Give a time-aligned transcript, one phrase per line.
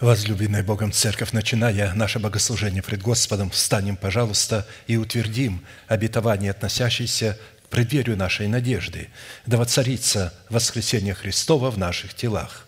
[0.00, 7.68] Возлюбленная Богом Церковь, начиная наше богослужение пред Господом, встанем, пожалуйста, и утвердим обетование, относящееся к
[7.68, 9.10] преддверию нашей надежды,
[9.44, 12.66] да воцарится воскресение Христова в наших телах.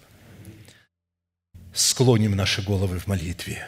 [1.73, 3.67] Склоним наши головы в молитве.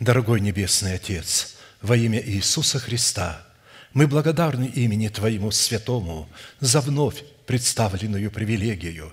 [0.00, 3.46] Дорогой Небесный Отец, во имя Иисуса Христа,
[3.92, 6.26] мы благодарны имени Твоему Святому
[6.60, 9.12] за вновь представленную привилегию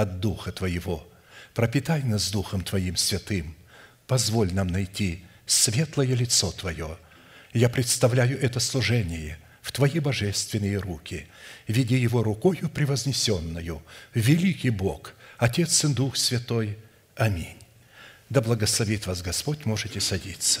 [0.00, 1.06] от Духа Твоего–
[1.58, 3.56] пропитай нас Духом Твоим святым,
[4.06, 6.96] позволь нам найти светлое лицо Твое.
[7.52, 11.26] Я представляю это служение в Твои божественные руки,
[11.66, 13.82] веди его рукою превознесенную,
[14.14, 16.78] великий Бог, Отец и Дух Святой.
[17.16, 17.58] Аминь.
[18.30, 20.60] Да благословит вас Господь, можете садиться.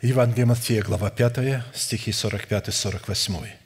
[0.00, 3.61] Евангелие Матфея, глава 5, стихи 45-48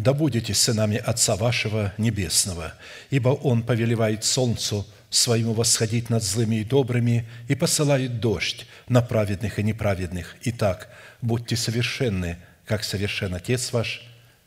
[0.00, 2.74] да будете сынами Отца вашего Небесного,
[3.10, 9.58] ибо Он повелевает солнцу своему восходить над злыми и добрыми и посылает дождь на праведных
[9.58, 10.36] и неправедных.
[10.42, 10.88] Итак,
[11.20, 14.02] будьте совершенны, как совершен Отец ваш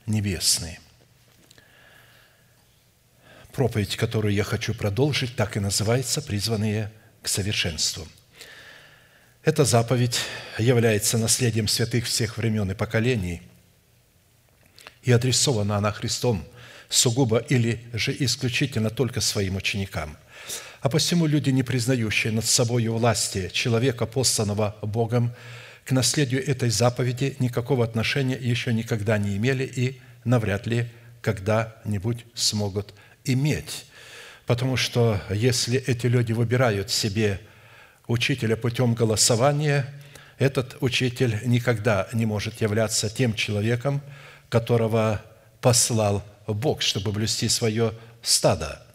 [0.06, 0.80] Небесный».
[3.52, 6.92] Проповедь, которую я хочу продолжить, так и называется «Призванные
[7.22, 8.08] к совершенству».
[9.44, 10.20] Эта заповедь
[10.58, 13.44] является наследием святых всех времен и поколений–
[15.04, 16.46] и адресована она Христом
[16.90, 20.18] сугубо или же исключительно только своим ученикам.
[20.82, 25.34] А посему люди, не признающие над собой власти человека, посланного Богом,
[25.86, 30.88] к наследию этой заповеди никакого отношения еще никогда не имели и навряд ли
[31.22, 32.94] когда-нибудь смогут
[33.26, 33.86] иметь.
[34.46, 37.40] Потому что если эти люди выбирают себе
[38.08, 39.94] учителя путем голосования,
[40.38, 44.02] этот учитель никогда не может являться тем человеком,
[44.54, 45.20] которого
[45.62, 47.92] послал Бог, чтобы блюсти свое
[48.22, 48.86] стадо.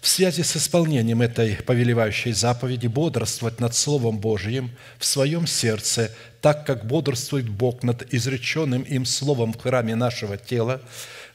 [0.00, 6.64] В связи с исполнением этой повелевающей заповеди бодрствовать над Словом Божьим в своем сердце, так
[6.64, 10.80] как бодрствует Бог над изреченным им Словом в храме нашего тела,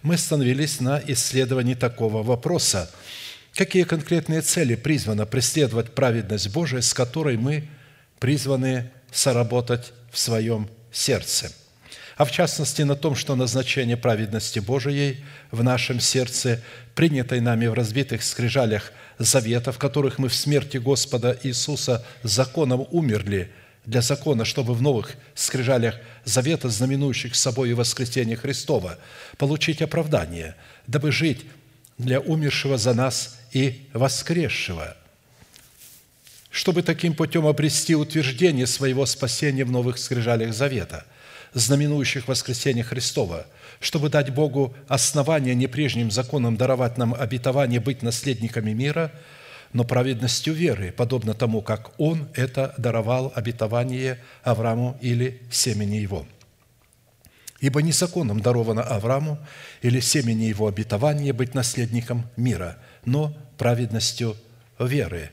[0.03, 2.89] мы остановились на исследовании такого вопроса.
[3.55, 7.67] Какие конкретные цели призвана преследовать праведность Божия, с которой мы
[8.19, 11.51] призваны соработать в своем сердце–
[12.19, 16.61] а в частности на том, что назначение праведности Божией в нашем сердце,
[16.93, 23.49] принятой нами в разбитых скрижалях завета, в которых мы в смерти Господа Иисуса законом умерли
[23.85, 28.99] для закона, чтобы в новых скрижалях завета, знаменующих собой воскресение Христова,
[29.37, 31.45] получить оправдание, дабы жить
[31.97, 34.97] для умершего за нас и воскресшего–
[36.51, 41.05] чтобы таким путем обрести утверждение своего спасения в новых скрижалях завета–
[41.53, 43.45] знаменующих воскресение Христова,
[43.79, 49.11] чтобы дать Богу основание не прежним законам даровать нам обетование быть наследниками мира,
[49.73, 56.25] но праведностью веры, подобно тому, как Он это даровал обетование Аврааму или семени его.
[57.59, 59.37] Ибо не законом даровано Аврааму
[59.81, 64.35] или семени его обетование быть наследником мира, но праведностью
[64.79, 65.31] веры.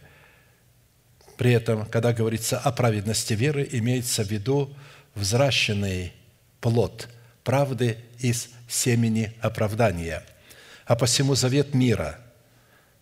[1.37, 4.75] При этом, когда говорится о праведности веры, имеется в виду
[5.14, 6.12] взращенный
[6.66, 7.08] плод
[7.44, 10.24] правды из семени оправдания.
[10.84, 12.18] А посему завет мира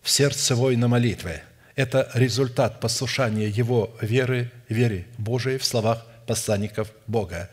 [0.02, 1.40] в сердце воина молитвы–
[1.75, 7.49] это результат послушания его веры, веры Божией в словах посланников Бога.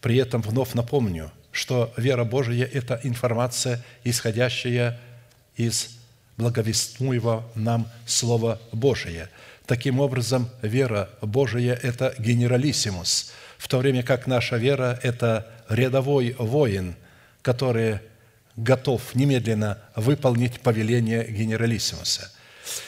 [0.00, 4.98] При этом вновь напомню, что вера Божия– это информация, исходящая
[5.54, 5.90] из
[6.38, 9.30] благовестуемого нам Слова Божия.
[9.66, 13.30] Таким образом, вера Божия– это генералиссимус–
[13.62, 16.96] в то время как наша вера– это рядовой воин,
[17.42, 18.00] который
[18.56, 22.32] готов немедленно выполнить повеление генералиссимуса.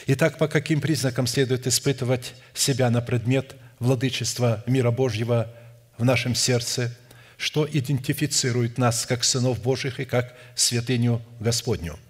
[0.08, 5.48] Итак, по каким признакам следует испытывать себя на предмет владычества мира Божьего
[5.96, 6.92] в нашем сердце,
[7.36, 12.00] что идентифицирует нас как сынов Божьих и как святыню Господню?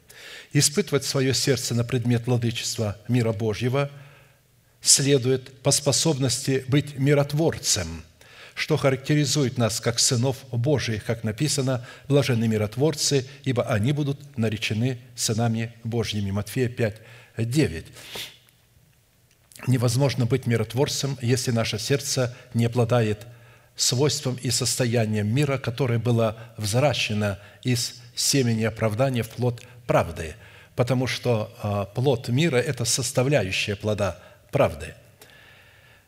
[0.55, 3.91] Испытывать свое сердце на предмет владычества мира Божьего
[4.81, 8.05] следует по способности быть миротворцем–
[8.55, 15.73] что характеризует нас как сынов Божиих, как написано, «Блаженны миротворцы, ибо они будут наречены сынами
[15.83, 16.31] Божьими».
[16.31, 17.01] Матфея 5,
[17.39, 17.87] 9.
[19.67, 23.27] Невозможно быть миротворцем, если наше сердце не обладает
[23.77, 30.37] свойством и состоянием мира, которое было взращено из семени оправдания в плод правды,
[30.77, 34.19] потому что а, плод мира– это составляющая плода
[34.53, 34.95] правды.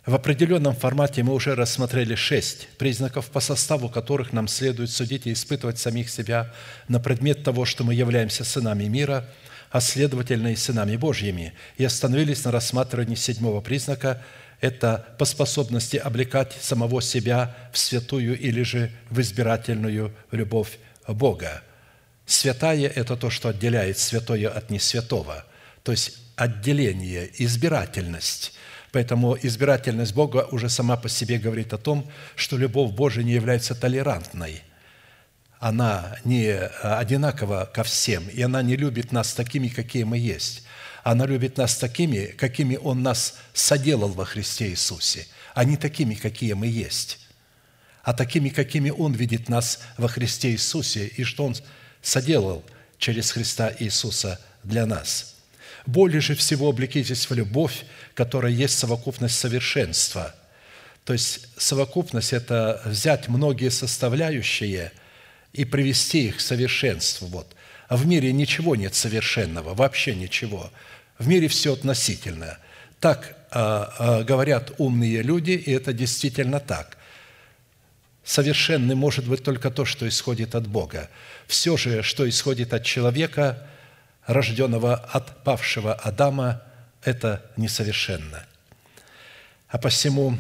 [0.06, 5.32] В определенном формате мы уже рассмотрели шесть признаков, по составу которых нам следует судить и
[5.32, 6.54] испытывать самих себя
[6.88, 9.28] на предмет того, что мы являемся сынами мира–
[9.70, 14.22] а следовательно и сынами Божьими, и остановились на рассматривании седьмого признака–
[14.60, 21.62] это по способности облекать самого себя в святую или же в избирательную любовь Бога.
[22.24, 25.44] Святая– это то, что отделяет святое от несвятого,
[25.82, 28.54] то есть отделение, избирательность.
[28.96, 33.75] Поэтому избирательность Бога уже сама по себе говорит о том, что любовь Божия не является
[33.75, 34.62] толерантной–
[35.58, 40.62] она не одинакова ко всем, и она не любит нас такими, какие мы есть.
[41.04, 46.54] Она любит нас такими, какими Он нас соделал во Христе Иисусе, а не такими, какие
[46.54, 47.20] мы есть,
[48.02, 51.54] а такими, какими Он видит нас во Христе Иисусе, и что Он
[52.00, 52.64] соделал
[52.96, 55.35] через Христа Иисуса для нас.
[55.86, 57.84] Более же всего облекитесь в любовь,
[58.14, 60.34] которая есть совокупность совершенства.
[61.04, 64.92] То есть совокупность– это взять многие составляющие–
[65.56, 67.26] и привести их к совершенству.
[67.28, 67.56] Вот.
[67.88, 70.70] А в мире ничего нет совершенного, вообще ничего.
[71.18, 72.58] В мире все относительно.
[73.00, 76.98] Так а, а, говорят умные люди, и это действительно так.
[78.22, 81.08] Совершенным может быть только то, что исходит от Бога.
[81.46, 83.66] Все же, что исходит от человека,
[84.26, 86.62] рожденного от павшего Адама,
[87.02, 88.44] это несовершенно.
[89.69, 90.37] А посему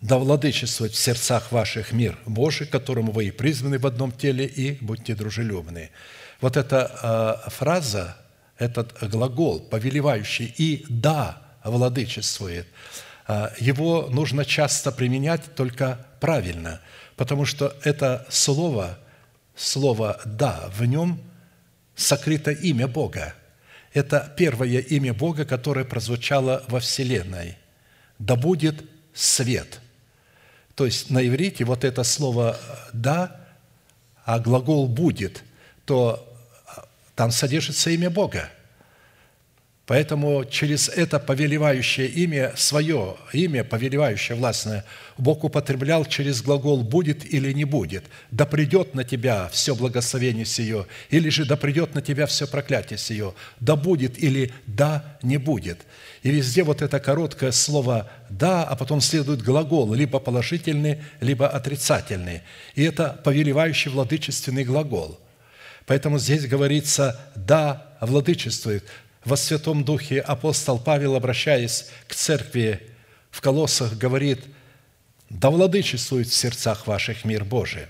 [0.00, 4.72] да владычествует в сердцах ваших мир Божий, которому вы и призваны в одном теле, и
[4.80, 5.90] будьте дружелюбны».
[6.40, 8.16] Вот эта э, фраза,
[8.58, 12.66] этот глагол, повелевающий «и да владычествует»,
[13.26, 16.80] э, его нужно часто применять только правильно,
[17.16, 18.98] потому что это слово,
[19.56, 21.20] слово «да», в нем
[21.94, 23.34] сокрыто имя Бога.
[23.92, 27.56] Это первое имя Бога, которое прозвучало во Вселенной.
[28.18, 29.80] «Да будет свет».
[30.74, 32.58] То есть на иврите вот это слово
[32.92, 33.40] «да»,
[34.24, 35.42] а глагол «будет»,
[35.86, 36.22] то
[37.14, 38.50] там содержится имя Бога.
[39.86, 44.84] Поэтому через это повелевающее имя, свое имя, повелевающее властное,
[45.16, 48.04] Бог употреблял через глагол «будет» или «не будет».
[48.32, 52.98] «Да придет на тебя все благословение сие», или же «да придет на тебя все проклятие
[52.98, 55.86] сие», «да будет» или «да не будет».
[56.24, 62.42] И везде вот это короткое слово «да», а потом следует глагол, либо положительный, либо отрицательный.
[62.74, 65.20] И это повелевающий владычественный глагол.
[65.86, 68.84] Поэтому здесь говорится «да, владычествует».
[69.26, 72.80] Во Святом Духе апостол Павел, обращаясь к церкви
[73.32, 74.38] в Колоссах, говорит
[75.30, 77.86] «да владычествует в сердцах ваших мир Божий».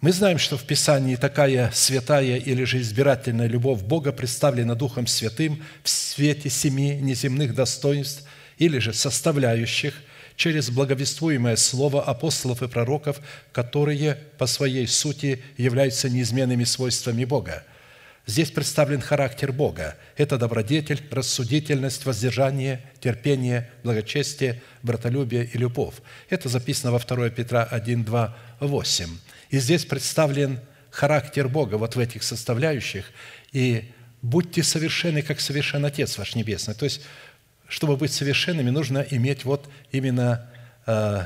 [0.00, 5.62] Мы знаем, что в Писании такая святая или же избирательная любовь Бога представлена Духом Святым
[5.82, 8.24] в свете семи неземных достоинств
[8.56, 10.00] или же составляющих
[10.34, 13.20] через благовествуемое слово апостолов и пророков,
[13.52, 17.64] которые по своей сути являются неизменными свойствами Бога.
[18.28, 19.96] Здесь представлен характер Бога.
[20.18, 25.94] Это добродетель, рассудительность, воздержание, терпение, благочестие, братолюбие и любовь.
[26.28, 29.08] Это записано во 2 Петра 1, 2, 8.
[29.48, 33.06] И здесь представлен характер Бога вот в этих составляющих.
[33.52, 36.74] И будьте совершенны, как совершен Отец ваш Небесный.
[36.74, 37.00] То есть,
[37.66, 40.50] чтобы быть совершенными, нужно иметь вот именно
[40.86, 41.24] э,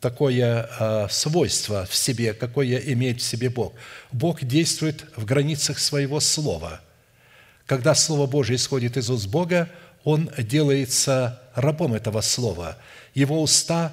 [0.00, 3.74] такое э, свойство в себе, какое имеет в себе Бог.
[4.12, 6.80] Бог действует в границах своего слова.
[7.66, 9.68] Когда Слово Божие исходит из уст Бога,
[10.04, 12.78] Он делается рабом этого слова.
[13.14, 13.92] Его уста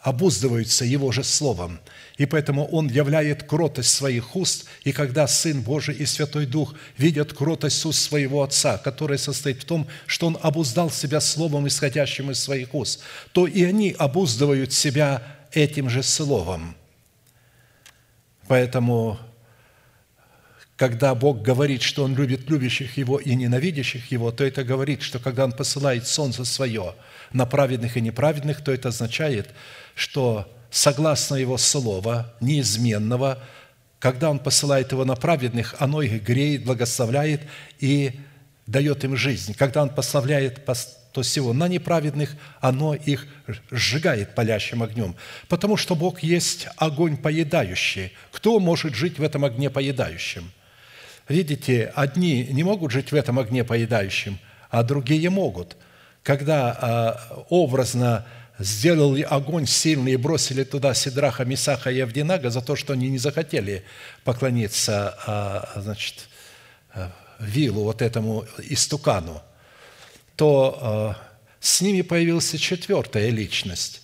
[0.00, 1.80] обуздываются Его же Словом–
[2.18, 7.32] и поэтому Он являет кротость своих уст, и когда Сын Божий и Святой Дух видят
[7.32, 12.38] кротость уст своего Отца, которая состоит в том, что Он обуздал себя Словом, исходящим из
[12.38, 13.02] своих уст,
[13.32, 16.76] то и они обуздывают себя этим же Словом.
[18.48, 19.18] Поэтому
[20.76, 25.18] когда Бог говорит, что Он любит любящих Его и ненавидящих Его, то это говорит, что
[25.18, 26.94] когда Он посылает солнце свое
[27.32, 29.48] на праведных и неправедных, то это означает,
[29.94, 33.38] что согласно Его слова, неизменного,
[34.00, 37.42] когда Он посылает его на праведных, оно их греет, благословляет
[37.78, 38.18] и
[38.66, 39.54] дает им жизнь.
[39.54, 40.64] Когда Он пославляет
[41.12, 43.28] то всего на неправедных, оно их
[43.70, 45.14] сжигает палящим огнем.
[45.48, 48.12] Потому что Бог есть огонь поедающий.
[48.32, 50.50] Кто может жить в этом огне поедающем?
[51.28, 54.38] Видите, одни не могут жить в этом огне поедающем,
[54.70, 55.76] а другие могут.
[56.22, 57.44] Когда а,
[58.62, 63.10] образно сделали огонь сильный и бросили туда Сидраха, Мисаха и Авдинага за то, что они
[63.10, 63.82] не захотели
[64.24, 66.28] поклониться а, значит,
[66.94, 69.42] а, вилу, вот этому истукану,
[70.36, 71.14] то
[71.60, 74.02] с ними появилась четвертая личность.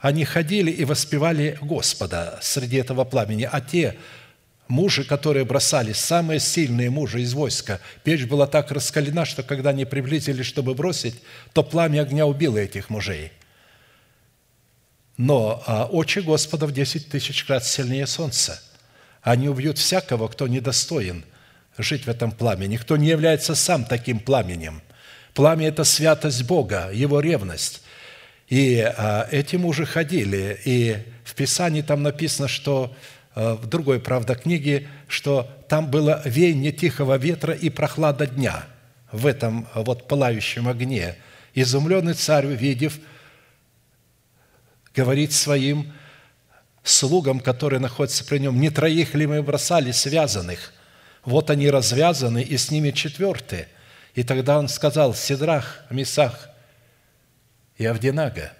[0.00, 3.94] Они ходили и воспевали Господа среди этого пламени, а те
[4.68, 9.84] мужи, которые бросали, самые сильные мужи из войска, печь была так раскалена, что когда они
[9.84, 11.14] приблизились, чтобы бросить,
[11.52, 13.32] то пламя огня убило этих мужей.
[15.22, 18.60] Но а, очи Господа в десять тысяч крат сильнее солнца.
[19.22, 21.24] Они убьют всякого, кто недостоин
[21.78, 24.82] жить в этом пламени, кто не является сам таким пламенем.
[25.34, 27.82] Пламя– это святость Бога, Его ревность.
[28.48, 32.94] И а, эти мужи ходили, и в Писании там написано, что
[33.34, 38.64] Э, в другой, правда, книге, что там было веяние тихого ветра и прохлада дня
[39.10, 41.16] в этом вот пылающем огне.
[41.54, 42.98] Изумленный царь, увидев,
[44.94, 45.92] говорит своим
[46.82, 50.72] слугам, которые находятся при нем, «Не троих ли мы бросали связанных?
[51.24, 53.68] Вот они развязаны, и с ними четвертые».
[54.14, 56.50] И тогда он сказал, «Сидрах, Месах
[57.76, 58.52] и Авдинага,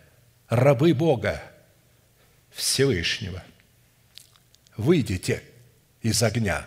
[0.49, 1.43] рабы Бога
[2.51, 3.43] Всевышнего,
[4.77, 5.43] выйдите
[6.01, 6.67] из огня,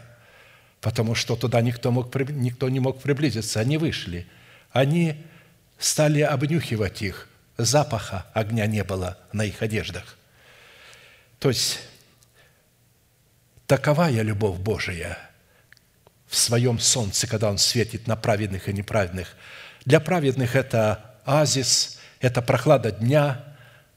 [0.81, 3.59] потому что туда никто, мог, никто не мог приблизиться.
[3.59, 4.27] Они вышли.
[4.71, 5.23] Они
[5.77, 7.27] стали обнюхивать их.
[7.57, 10.17] Запаха огня не было на их одеждах.
[11.39, 11.79] То есть,
[13.67, 15.17] таковая любовь Божия
[16.27, 19.35] в своем солнце, когда Он светит на праведных и неправедных.
[19.85, 23.43] Для праведных это азис, это прохлада дня,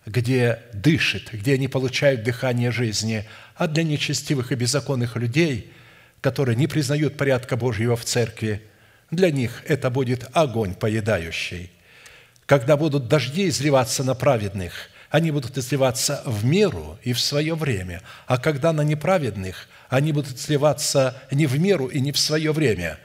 [0.06, 5.72] где дышит, где они получают дыхание жизни, а для нечестивых и беззаконных людей,
[6.20, 8.62] которые не признают порядка Божьего в церкви,
[9.10, 11.70] для них это будет огонь поедающий.
[12.48, 14.72] Когда будут дожди изливаться на праведных,
[15.10, 20.38] они будут изливаться в меру и в свое время, а когда на неправедных, они будут
[20.38, 22.98] изливаться не в меру и не в свое время,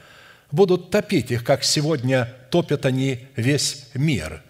[0.49, 4.41] будут топить их, как сегодня топят они весь мир.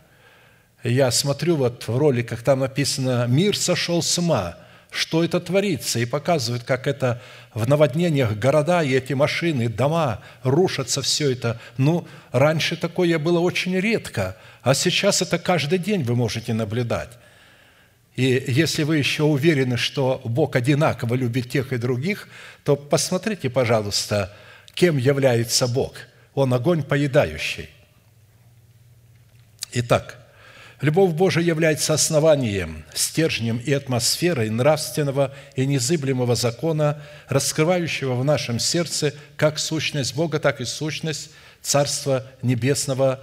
[0.84, 4.60] Я смотрю вот в роликах, там написано «Мир сошел с ума»,
[4.94, 7.22] что это творится, и показывают, как это
[7.54, 11.60] в наводнениях города и эти машины, дома рушатся, все это.
[11.78, 17.10] Ну, раньше такое было очень редко, а сейчас это каждый день вы можете наблюдать.
[18.16, 22.28] И если вы еще уверены, что Бог одинаково любит тех и других,
[22.64, 24.32] то посмотрите, пожалуйста,
[24.76, 25.96] кем является Бог.
[26.36, 27.70] Он огонь поедающий.
[29.72, 30.23] Итак,
[30.84, 39.14] Любовь Божия является основанием, стержнем и атмосферой нравственного и незыблемого закона, раскрывающего в нашем сердце
[39.38, 41.30] как сущность Бога, так и сущность
[41.62, 43.22] Царства Небесного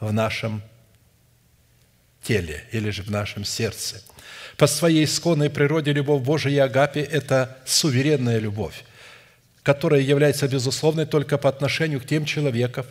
[0.00, 0.60] в нашем
[2.22, 4.02] теле или же в нашем сердце.
[4.58, 8.84] По своей исконной природе любовь Божия и Агапе– это суверенная любовь,
[9.62, 12.84] которая является безусловной только по отношению к тем человекам,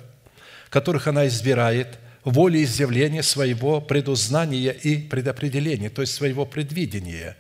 [0.72, 7.36] которых она избирает– волеизъявления своего предузнания и предопределения, то есть своего предвидения.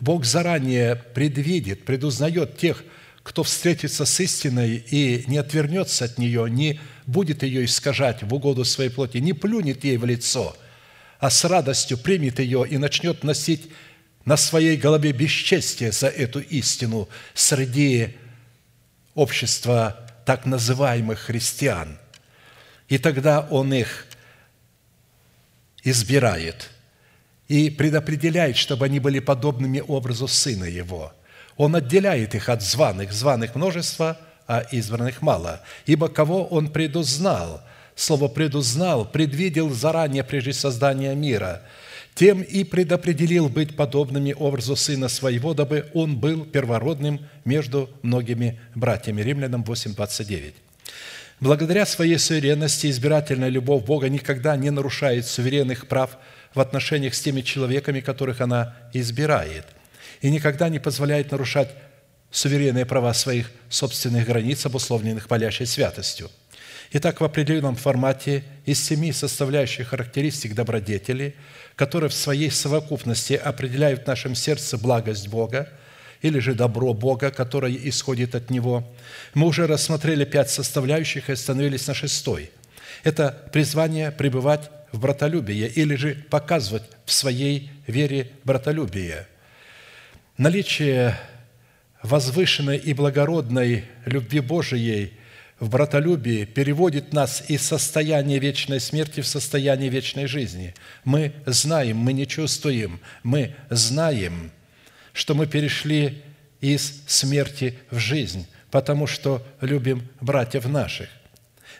[0.00, 2.82] Бог заранее предвидит, предузнает тех,
[3.22, 8.64] кто встретится с истиной и не отвернется от нее, не будет ее искажать в угоду
[8.64, 10.56] своей плоти, не плюнет ей в лицо,
[11.20, 13.70] а с радостью примет ее и начнет носить
[14.24, 18.16] на своей голове бесчестие за эту истину среди
[19.14, 21.98] общества так называемых христиан.
[22.88, 24.06] И тогда он их
[25.84, 26.70] избирает
[27.48, 31.12] и предопределяет, чтобы они были подобными образу Сына Его.
[31.56, 35.60] Он отделяет их от званых, званых множество, а избранных мало.
[35.86, 37.62] Ибо кого Он предузнал,
[37.94, 41.62] слово «предузнал», предвидел заранее, прежде создания мира,
[42.14, 49.22] тем и предопределил быть подобными образу Сына Своего, дабы Он был первородным между многими братьями.
[49.22, 50.54] Римлянам 8, 29.
[51.42, 56.16] Благодаря своей суверенности избирательная любовь Бога никогда не нарушает суверенных прав
[56.54, 59.66] в отношениях с теми человеками, которых она избирает,
[60.20, 61.70] и никогда не позволяет нарушать
[62.30, 66.30] суверенные права своих собственных границ, обусловленных палящей святостью.
[66.92, 71.34] Итак, в определенном формате из семи составляющих характеристик добродетели,
[71.74, 75.68] которые в своей совокупности определяют в нашем сердце благость Бога
[76.22, 78.84] или же добро Бога, которое исходит от Него,
[79.34, 82.50] мы уже рассмотрели пять составляющих и остановились на шестой.
[83.02, 89.26] Это призвание пребывать в братолюбии или же показывать в своей вере братолюбие.
[90.38, 91.18] Наличие
[92.02, 95.12] возвышенной и благородной любви Божией
[95.58, 100.74] в братолюбии переводит нас из состояния вечной смерти в состояние вечной жизни.
[101.04, 104.50] Мы знаем, мы не чувствуем, мы знаем,
[105.12, 106.22] что мы перешли
[106.60, 111.08] из смерти в жизнь, потому что любим братьев наших.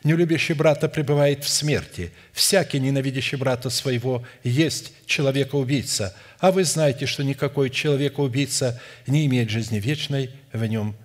[0.05, 2.13] Нелюбящий брата пребывает в смерти.
[2.33, 6.15] Всякий, ненавидящий брата своего, есть человека-убийца.
[6.41, 10.97] А вы знаете, что никакой человека-убийца не имеет жизни вечной в нем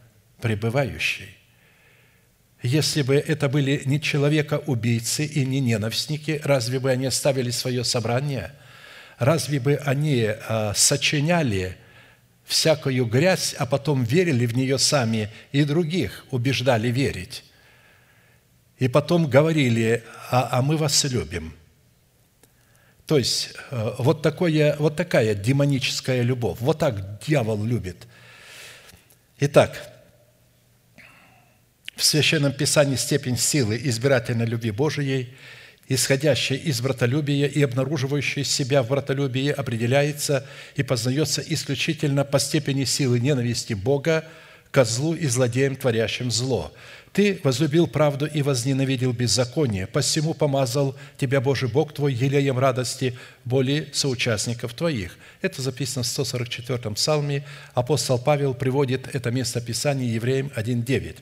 [0.42, 1.38] пребывающей.
[2.64, 8.52] Если бы это были не человека-убийцы и не ненавистники, разве бы они оставили свое собрание?
[9.20, 11.78] Разве бы они а, сочиняли
[12.48, 17.44] всякую грязь, а потом верили в нее сами и других убеждали верить?
[18.78, 21.54] и потом говорили, а, а мы вас любим.
[23.06, 28.08] То есть э, вот, такое, вот такая демоническая любовь, вот так дьявол любит.
[29.40, 29.94] Итак,
[31.96, 35.36] в Священном Писании степень силы избирательной любви Божией,
[35.88, 43.20] исходящей из братолюбия и обнаруживающей себя в братолюбии, определяется и познается исключительно по степени силы
[43.20, 44.26] ненависти Бога
[44.72, 46.74] к злу и злодеям, творящим зло–
[47.18, 53.88] ты возлюбил правду и возненавидел беззаконие, посему помазал тебя Божий Бог твой елеем радости более
[53.92, 55.18] соучастников твоих».
[55.42, 57.44] Это записано в 144-м псалме.
[57.74, 61.16] Апостол Павел приводит это место Писания Евреям 1.9.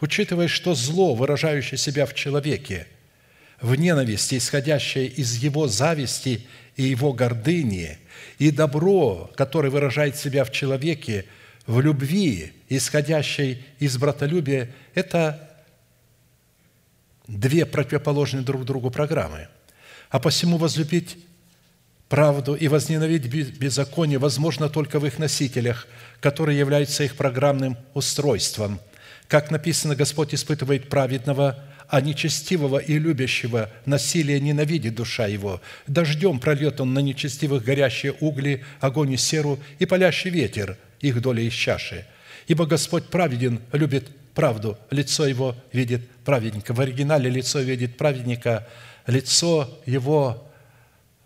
[0.00, 2.86] Учитывая, что зло, выражающее себя в человеке,
[3.62, 6.46] в ненависти, исходящее из его зависти
[6.76, 7.98] и его гордыни,
[8.38, 11.24] и добро, которое выражает себя в человеке–
[11.66, 15.48] в любви, исходящей из братолюбия, это
[17.26, 19.48] две противоположные друг другу программы.
[20.10, 21.16] А посему возлюбить
[22.08, 25.86] правду и возненавидеть беззаконие возможно только в их носителях,
[26.20, 28.80] которые являются их программным устройством.
[29.28, 35.60] Как написано, Господь испытывает праведного, а нечестивого и любящего насилие ненавидит душа его.
[35.86, 41.42] Дождем прольет он на нечестивых горящие угли, огонь и серу и палящий ветер– их доля
[41.42, 42.06] из чаши.
[42.46, 46.72] Ибо Господь праведен, любит правду, лицо Его видит праведника.
[46.72, 48.66] В оригинале лицо видит праведника,
[49.06, 50.50] лицо Его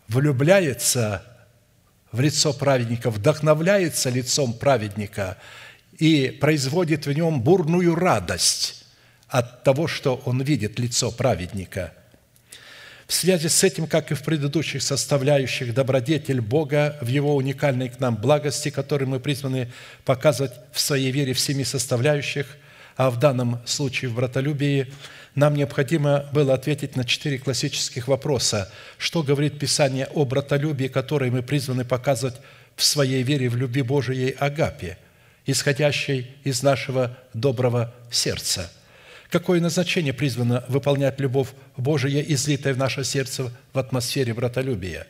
[0.09, 1.23] влюбляется
[2.11, 5.39] в лицо праведника, вдохновляется лицом праведника
[5.97, 8.86] и производит в нем бурную радость
[9.29, 11.93] от того, что он видит лицо праведника–
[13.07, 18.01] в связи с этим, как и в предыдущих составляющих, добродетель Бога в Его уникальной к
[18.01, 19.71] нам благости, которую мы призваны
[20.05, 22.57] показывать в своей вере в семи составляющих,
[22.97, 24.93] а в данном случае в братолюбии,
[25.37, 28.73] нам необходимо было ответить на четыре классических вопроса.
[28.99, 32.37] Что говорит Писание о братолюбии, которое мы призваны показывать
[32.75, 34.99] в своей вере в любви Божией Агапе,
[35.45, 38.73] исходящей из нашего доброго сердца–
[39.31, 45.07] Какое назначение призвано выполнять любовь Божия, излитая в наше сердце в атмосфере братолюбия?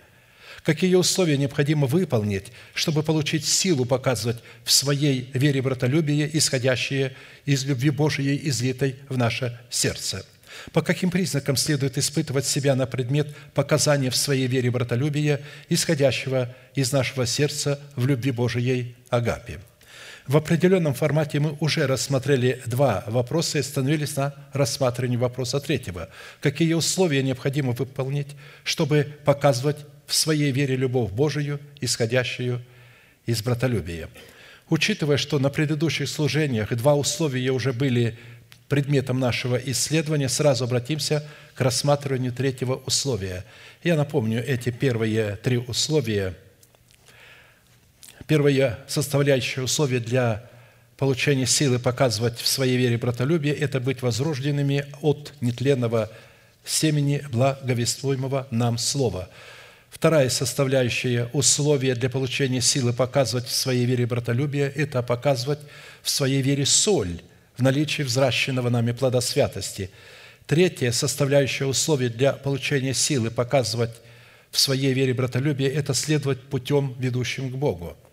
[0.63, 7.91] Какие условия необходимо выполнить, чтобы получить силу показывать в своей вере братолюбие, исходящее из любви
[7.91, 10.25] Божией, излитой в наше сердце?
[10.73, 16.93] По каким признакам следует испытывать себя на предмет показания в своей вере братолюбия, исходящего из
[16.93, 19.61] нашего сердца в любви Божией Агапе?
[20.27, 26.09] В определенном формате мы уже рассмотрели два вопроса и остановились на рассматривании вопроса третьего.
[26.41, 28.35] Какие условия необходимо выполнить,
[28.65, 32.61] чтобы показывать в своей вере любовь Божию, исходящую
[33.25, 34.09] из братолюбия?
[34.69, 38.19] Учитывая, что на предыдущих служениях два условия уже были
[38.69, 43.45] предметом нашего исследования, сразу обратимся к рассматриванию третьего условия.
[43.85, 46.35] Я напомню эти первые три условия–
[48.27, 50.43] Первое составляющее условие для
[50.97, 56.11] получения силы показывать в своей вере братолюбие– это быть возрожденными от нетленного
[56.65, 59.29] семени благовествуемого нам Слова.
[59.91, 65.61] Вторая составляющая условия для получения силы показывать в своей вере братолюбие– это показывать
[66.03, 67.21] в своей вере соль
[67.57, 69.89] в наличии взращенного нами плода святости.
[70.49, 73.95] Третье составляющее условие для получения силы показывать
[74.51, 77.97] в своей вере братолюбие– это следовать путем, ведущим к Богу–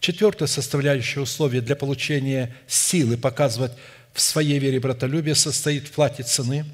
[0.00, 3.72] Четвертое составляющее условие для получения силы показывать
[4.12, 6.64] в своей вере братолюбие состоит в плате цены,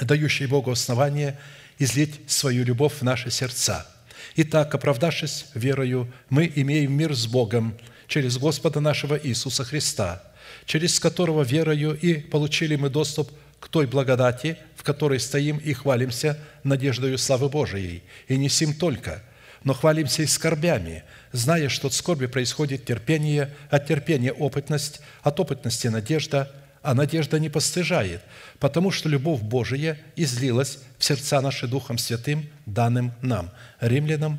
[0.00, 1.38] дающей Богу основание
[1.78, 3.86] излить свою любовь в наши сердца.
[4.36, 7.76] Итак, оправдавшись верою, мы имеем мир с Богом
[8.08, 10.22] через Господа нашего Иисуса Христа,
[10.66, 16.38] через которого верою и получили мы доступ к той благодати, в которой стоим и хвалимся
[16.64, 19.22] надеждою славы Божией, и не сим только,
[19.64, 25.88] но хвалимся и скорбями, зная, что от скорби происходит терпение, от терпения опытность, от опытности
[25.88, 28.20] надежда, а надежда не постыжает,
[28.60, 33.50] потому что любовь Божия излилась в сердца наши Духом Святым, данным нам.
[33.80, 34.38] Римлянам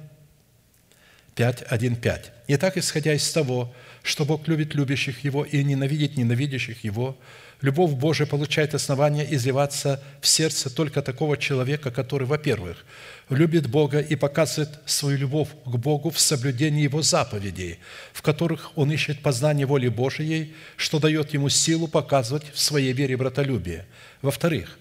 [1.34, 2.32] 5, 1, 5.
[2.48, 7.18] Итак, исходя из того, что Бог любит любящих Его и ненавидит ненавидящих Его,
[7.62, 12.86] любовь Божия получает основание изливаться в сердце только такого человека, который, во-первых,
[13.30, 17.80] любит Бога и показывает свою любовь к Богу в соблюдении Его заповедей,
[18.14, 23.18] в которых он ищет познание воли Божией, что дает ему силу показывать в своей вере
[23.18, 23.86] братолюбие.
[24.22, 24.78] Во-вторых,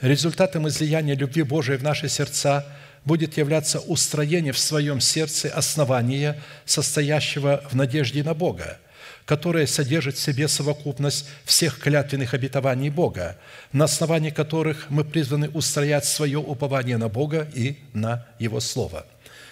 [0.00, 2.66] результатом излияния любви Божией в наши сердца
[3.04, 8.78] будет являться устроение в своем сердце основания, состоящего в надежде на Бога,
[9.26, 13.36] которое содержит в себе совокупность всех клятвенных обетований Бога,
[13.72, 19.06] на основании которых мы призваны устроять свое упование на Бога и на Его Слово.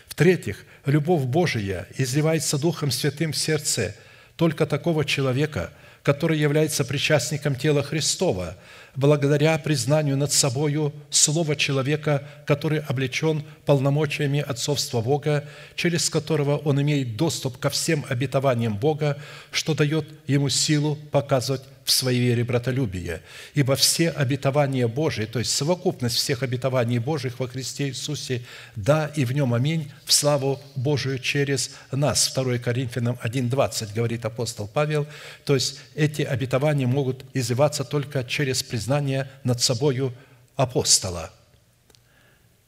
[0.08, 3.94] В-третьих, любовь Божия изливается Духом Святым в сердце
[4.37, 5.70] только такого человека,
[6.02, 8.56] который является причастником тела Христова–
[8.94, 17.16] благодаря признанию над собою слова человека, который облечен полномочиями отцовства Бога, через которого он имеет
[17.16, 19.18] доступ ко всем обетованиям Бога,
[19.50, 23.22] что дает ему силу показывать в своей вере братолюбие.
[23.54, 28.42] Ибо все обетования Божии, то есть совокупность всех обетований Божьих во Христе Иисусе,
[28.76, 32.32] да и в нем аминь, в славу Божию через нас.
[32.34, 35.06] 2 Коринфянам 1.20 говорит апостол Павел.
[35.44, 40.14] То есть эти обетования могут изливаться только через признание над собою
[40.56, 41.30] апостола.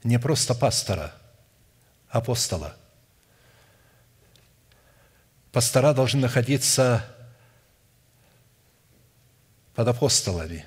[0.03, 1.14] Не просто пастора,
[2.09, 2.77] апостола.
[5.53, 7.05] Пастора должны находиться
[9.75, 10.65] под апостолами.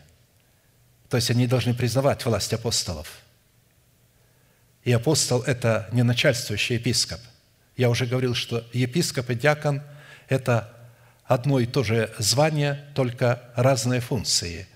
[1.09, 3.19] То есть они должны признавать власть апостолов.
[4.83, 7.19] И апостол– это не начальствующий епископ.
[7.75, 9.81] Я уже говорил, что епископ и диакон–
[10.29, 10.73] это
[11.23, 14.67] одно и то же звание, только разные функции.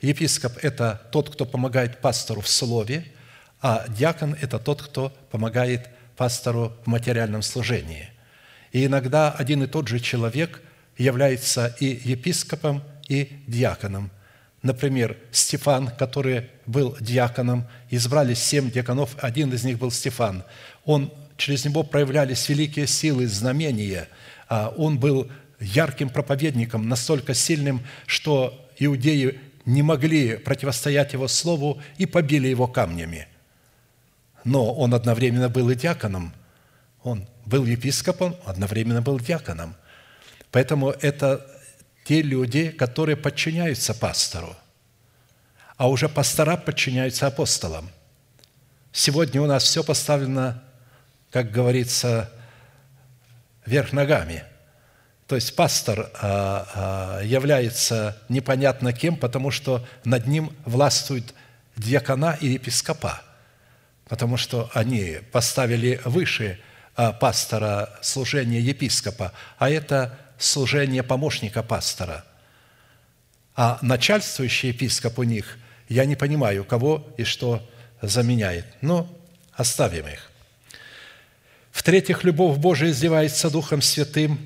[0.00, 3.04] Епископ– это тот, кто помогает пастору в слове,
[3.60, 8.10] а диакон– это тот, кто помогает пастору в материальном служении.
[8.72, 10.60] И иногда один и тот же человек
[10.96, 14.10] является и епископом, и диаконом.
[14.62, 20.44] Например, Стефан, который был диаконом, избрали семь диаконов, один из них был Стефан.
[20.84, 24.08] Он, через него проявлялись великие силы, знамения.
[24.48, 32.06] А он был ярким проповедником, настолько сильным, что иудеи не могли противостоять его слову и
[32.06, 33.28] побили его камнями.
[34.44, 36.32] Но он одновременно был и диаконом.
[37.02, 39.76] Он был епископом, одновременно был диаконом.
[40.50, 41.46] Поэтому это
[42.08, 44.56] те люди, которые подчиняются пастору,
[45.76, 47.90] а уже пастора подчиняются апостолам.
[48.92, 50.62] Сегодня у нас все поставлено,
[51.30, 52.32] как говорится,
[53.66, 54.44] вверх ногами.
[55.26, 61.34] То есть пастор а, а, является непонятно кем, потому что над ним властвуют
[61.76, 63.20] диакона и епископа,
[64.08, 66.58] потому что они поставили выше
[66.96, 72.24] а, пастора служение епископа, а это служение помощника пастора.
[73.54, 77.68] А начальствующий епископ у них, я не понимаю, кого и что
[78.00, 78.66] заменяет.
[78.80, 79.12] Но
[79.52, 80.30] оставим их.
[81.72, 84.38] В-третьих, любовь Божия изливается Духом Святым,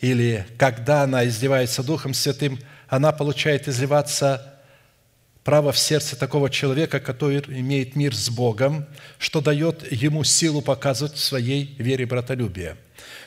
[0.00, 4.60] или когда она изливается Духом Святым, она получает изливаться
[5.42, 8.86] право в сердце такого человека, который имеет мир с Богом,
[9.18, 12.76] что дает ему силу показывать в своей вере братолюбие–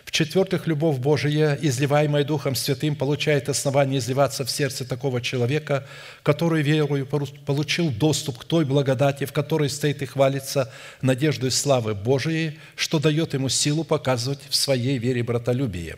[0.08, 5.86] в-четвертых, любовь Божия, изливаемая Духом Святым, получает основание изливаться в сердце такого человека,
[6.24, 12.58] который верою получил доступ к той благодати, в которой стоит и хвалится надеждой славы Божией,
[12.78, 15.98] что дает ему силу показывать в своей вере братолюбие.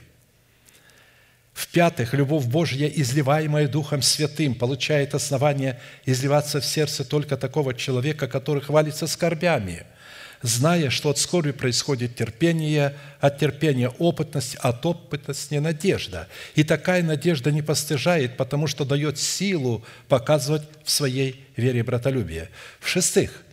[1.54, 8.64] В-пятых, любовь Божья, изливаемая Духом Святым, получает основание изливаться в сердце только такого человека, который
[8.64, 9.86] хвалится скорбями–
[10.42, 16.28] зная, что от скорби происходит терпение, от терпения опытность, от опытности надежда.
[16.56, 22.50] И такая надежда не постыжает, потому что дает силу показывать в своей вере братолюбие.
[22.80, 23.44] В-шестых,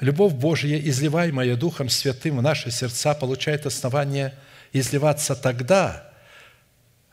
[0.00, 4.34] любовь Божья, изливаемая Духом Святым в наши сердца, получает основание
[4.72, 6.10] изливаться тогда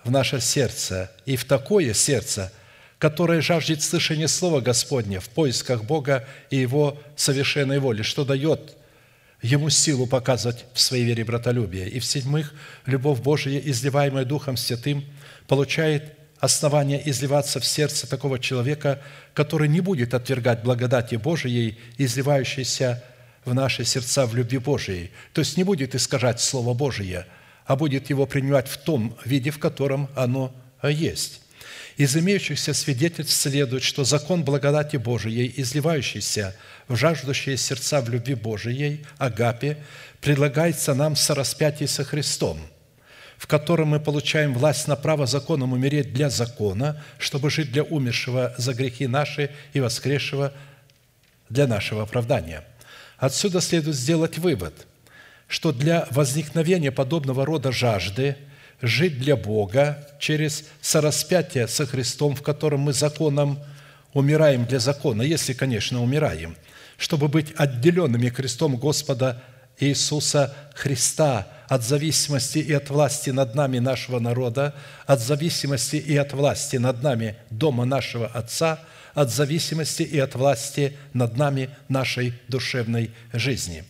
[0.04, 2.52] в наше сердце и в такое сердце,
[3.00, 8.78] которое жаждет слышания Слова Господня в поисках Бога и Его совершенной воли, что дает
[9.44, 11.90] Ему силу показывать в своей вере братолюбие.
[11.90, 12.54] И в-седьмых,
[12.86, 15.04] любовь Божия, изливаемая Духом Святым,
[15.48, 19.02] получает основание изливаться в сердце такого человека,
[19.34, 23.04] который не будет отвергать благодати Божией, изливающейся
[23.44, 25.12] в наши сердца в любви Божией.
[25.34, 27.26] То есть не будет искажать Слово Божие,
[27.66, 31.42] а будет его принимать в том виде, в котором оно есть.
[31.98, 36.56] Из имеющихся свидетельств следует, что закон благодати Божией, изливающийся
[36.88, 39.78] в жаждущие сердца в любви Божией, агапе,
[40.22, 42.60] предлагается нам со распятием со Христом–
[43.44, 48.56] в котором мы получаем власть на право законом умереть для закона, чтобы жить для умершего
[48.58, 50.54] за грехи наши и воскресшего
[51.50, 52.64] для нашего оправдания.
[53.18, 54.88] Отсюда следует сделать вывод,
[55.50, 58.38] что для возникновения подобного рода жажды
[58.82, 63.60] жить для Бога через сораспятие со Христом, в котором мы законом
[64.14, 66.56] умираем для закона, если, конечно, умираем,
[66.98, 69.42] чтобы быть отделенными крестом Господа
[69.80, 76.34] Иисуса Христа от зависимости и от власти над нами нашего народа, от зависимости и от
[76.34, 78.80] власти над нами дома нашего Отца,
[79.14, 83.84] от зависимости и от власти над нами нашей душевной жизни.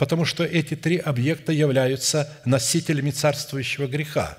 [0.00, 4.38] Потому что эти три объекта являются носителями царствующего греха,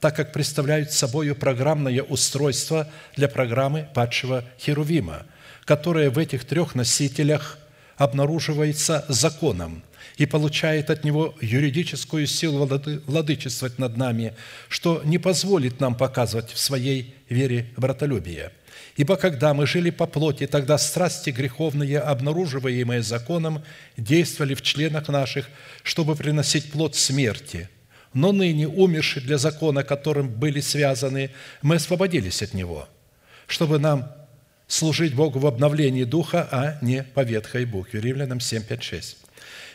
[0.00, 5.26] так как представляют собой программное устройство для программы падшего Херувима,
[5.66, 7.58] которое в этих трех носителях
[7.98, 9.84] обнаруживается законом–
[10.18, 12.66] и получает от Него юридическую силу
[13.06, 14.34] владычествовать над нами,
[14.68, 18.52] что не позволит нам показывать в своей вере братолюбие.
[18.96, 23.62] Ибо когда мы жили по плоти, тогда страсти греховные, обнаруживаемые законом,
[23.96, 25.48] действовали в членах наших,
[25.82, 27.70] чтобы приносить плод смерти.
[28.12, 31.30] Но ныне, умерши для закона, которым были связаны,
[31.62, 32.86] мы освободились от него,
[33.46, 34.12] чтобы нам
[34.66, 38.00] служить Богу в обновлении духа, а не по ветхой букве.
[38.00, 39.16] Римлянам 7, 5, 6.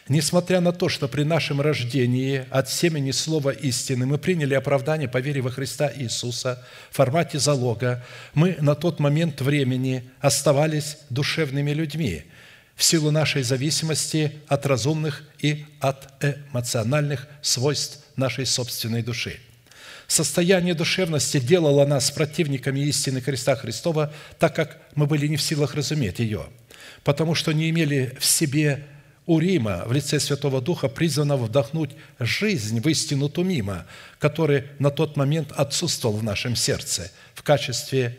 [0.10, 5.18] Несмотря на то, что при нашем рождении от семени Слова истины мы приняли оправдание по
[5.18, 12.24] вере во Христа Иисуса в формате залога, мы на тот момент времени оставались душевными людьми
[12.76, 19.40] в силу нашей зависимости от разумных и от эмоциональных свойств нашей собственной души.
[20.08, 25.76] Состояние душевности делало нас противниками истины Христа Христова, так как мы были не в силах
[25.76, 26.46] разуметь ее,
[27.04, 28.86] потому что не имели в себе
[29.28, 33.86] Урима в лице Святого Духа, призванного вдохнуть жизнь в истину Тумима,
[34.20, 38.18] который на тот момент отсутствовал в нашем сердце в качестве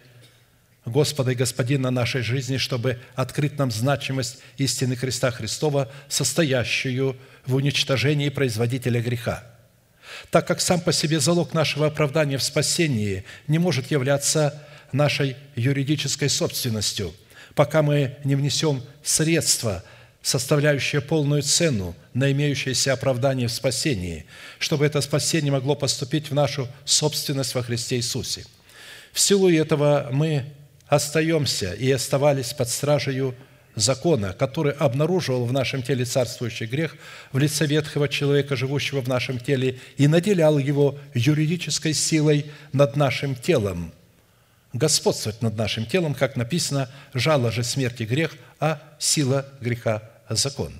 [0.84, 7.16] Господа и Господина нашей жизни, чтобы открыть нам значимость истины Христа Христова, состоящую
[7.46, 9.44] в уничтожении производителя греха.
[10.30, 16.28] Так как сам по себе залог нашего оправдания в спасении не может являться нашей юридической
[16.28, 17.14] собственностью,
[17.54, 19.82] пока мы не внесем средства–
[20.28, 24.26] составляющая полную цену на имеющееся оправдание в спасении,
[24.58, 28.44] чтобы это спасение могло поступить в нашу собственность во Христе Иисусе.
[29.12, 30.44] В силу этого мы
[30.86, 33.32] остаемся и оставались под стражей
[33.74, 36.96] закона, который обнаруживал в нашем теле царствующий грех
[37.32, 43.34] в лице ветхого человека, живущего в нашем теле, и наделял его юридической силой над нашим
[43.34, 43.92] телом,
[44.74, 50.02] господствовать над нашим телом, как написано, «Жало же смерти грех, а сила греха–
[50.36, 50.72] закон».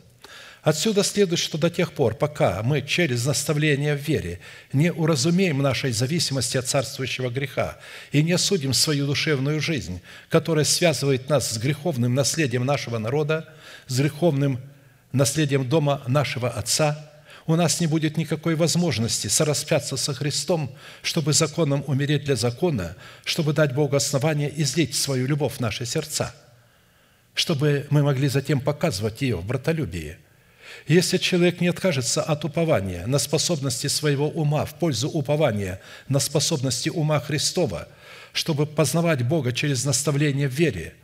[0.63, 4.41] Отсюда следует, что до тех пор, пока мы через наставление в вере
[4.73, 7.79] не уразумеем нашей зависимости от царствующего греха
[8.11, 13.49] и не осудим свою душевную жизнь, которая связывает нас с греховным наследием нашего народа,
[13.87, 14.61] с греховным
[15.13, 17.05] наследием дома нашего Отца–
[17.49, 23.55] у нас не будет никакой возможности сораспяться со Христом, чтобы законом умереть для закона, чтобы
[23.55, 26.35] дать Богу основание излить свою любовь в наши сердца,
[27.39, 30.17] чтобы мы могли затем показывать ее в братолюбии.
[30.89, 36.89] Если человек не откажется от упования на способности своего ума в пользу упования на способности
[36.89, 37.87] ума Христова,
[38.33, 40.95] чтобы познавать Бога через наставление в вере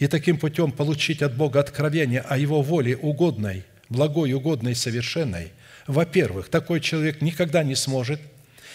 [0.00, 5.52] и таким путем получить от Бога откровение о Его воле угодной, благой, угодной, совершенной,
[5.86, 8.20] во-первых, такой человек никогда не сможет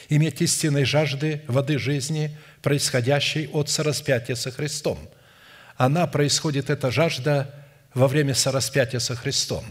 [0.08, 4.97] иметь истинной жажды воды жизни, происходящей от сораспятия со Христом.
[5.75, 7.53] Она происходит, эта жажда,
[7.93, 9.65] во время сораспятия со Христом,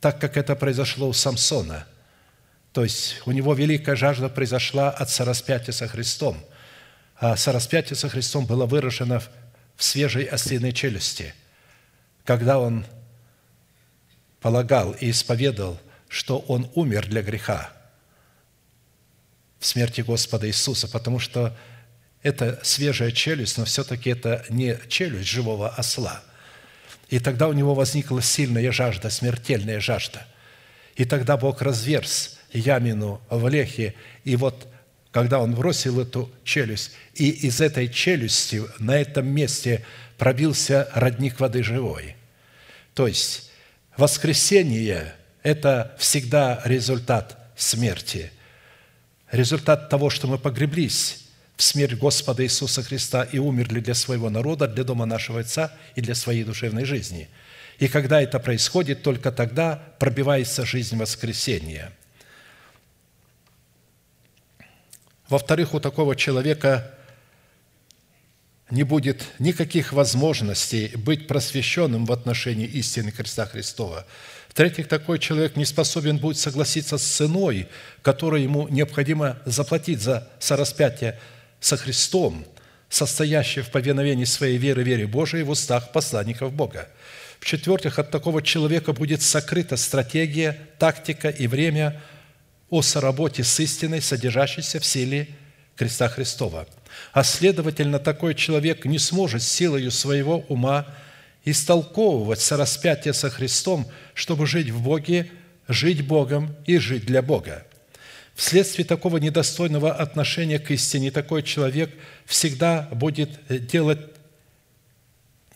[0.00, 1.86] так как это произошло у Самсона.
[2.72, 6.44] То есть у него великая жажда произошла от сораспятия со Христом,
[7.16, 9.20] а сораспятие со Христом было выражено
[9.76, 11.34] в свежей ослиной челюсти,
[12.24, 12.84] когда он
[14.40, 17.70] полагал и исповедал что Он умер для греха,
[19.58, 21.56] в смерти Господа Иисуса, потому что
[22.26, 26.24] это свежая челюсть, но все-таки это не челюсть живого осла.
[27.08, 30.26] И тогда у него возникла сильная жажда, смертельная жажда.
[30.96, 34.66] И тогда Бог разверз ямину в лехе, и вот
[35.12, 39.84] когда он бросил эту челюсть, и из этой челюсти на этом месте
[40.18, 42.16] пробился родник воды живой.
[42.94, 43.52] То есть
[43.96, 48.32] воскресение– это всегда результат смерти,
[49.30, 51.25] результат того, что мы погреблись
[51.56, 56.00] в смерть Господа Иисуса Христа и умерли для своего народа, для дома нашего Отца и
[56.00, 57.28] для своей душевной жизни.
[57.78, 61.92] И когда это происходит, только тогда пробивается жизнь воскресения.
[65.28, 66.92] Во-вторых, у такого человека
[68.70, 74.06] не будет никаких возможностей быть просвещенным в отношении истины Христа Христова.
[74.48, 77.68] В-третьих, такой человек не способен будет согласиться с ценой,
[78.02, 81.18] которую ему необходимо заплатить за сораспятие
[81.66, 82.46] со Христом,
[82.88, 86.88] состоящее в повиновении своей веры, вере Божией в устах посланников Бога.
[87.40, 92.00] В-четвертых, от такого человека будет сокрыта стратегия, тактика и время
[92.70, 95.26] о соработе с истиной, содержащейся в силе
[95.74, 96.68] креста Христова.
[97.12, 100.86] А следовательно, такой человек не сможет силою своего ума
[101.44, 105.32] истолковывать сораспятие со Христом, чтобы жить в Боге,
[105.66, 107.66] жить Богом и жить для Бога.
[108.36, 111.90] Вследствие такого недостойного отношения к истине такой человек
[112.26, 114.00] всегда будет делать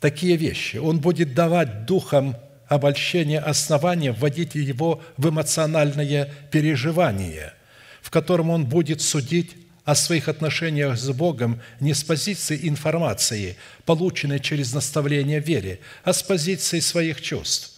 [0.00, 0.78] такие вещи.
[0.78, 2.36] Он будет давать духом
[2.68, 7.52] обольщения основания, вводить его в эмоциональное переживание,
[8.00, 14.40] в котором он будет судить о своих отношениях с Богом не с позиции информации, полученной
[14.40, 17.72] через наставление в вере, а с позиции своих чувств.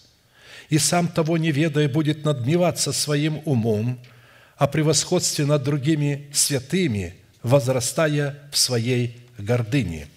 [0.69, 3.99] И сам того не ведая будет надмеваться своим умом–
[4.57, 10.09] о превосходстве над другими святыми, возрастая в своей гордыне.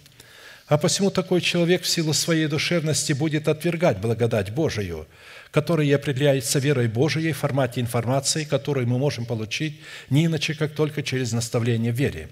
[0.68, 5.08] А посему такой человек в силу своей душевности будет отвергать благодать Божию,
[5.52, 11.04] которая определяется верой Божией в формате информации, которую мы можем получить не иначе, как только
[11.04, 12.30] через наставление в вере.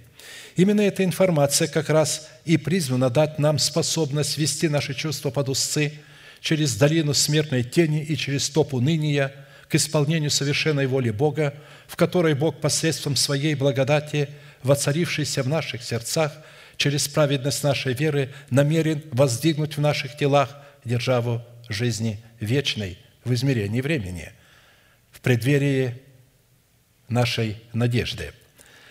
[0.56, 5.94] Именно эта информация как раз и призвана дать нам способность вести наши чувства под узцы
[6.42, 9.32] через долину смертной тени и через топ уныния–
[9.74, 11.56] к исполнению совершенной воли Бога,
[11.88, 14.30] в которой Бог посредством Своей благодати,
[14.62, 16.32] воцарившейся в наших сердцах,
[16.78, 20.56] через праведность нашей веры, намерен воздвигнуть в наших телах
[20.86, 24.32] державу жизни вечной в измерении времени,
[25.10, 26.00] в преддверии
[27.10, 28.32] нашей надежды.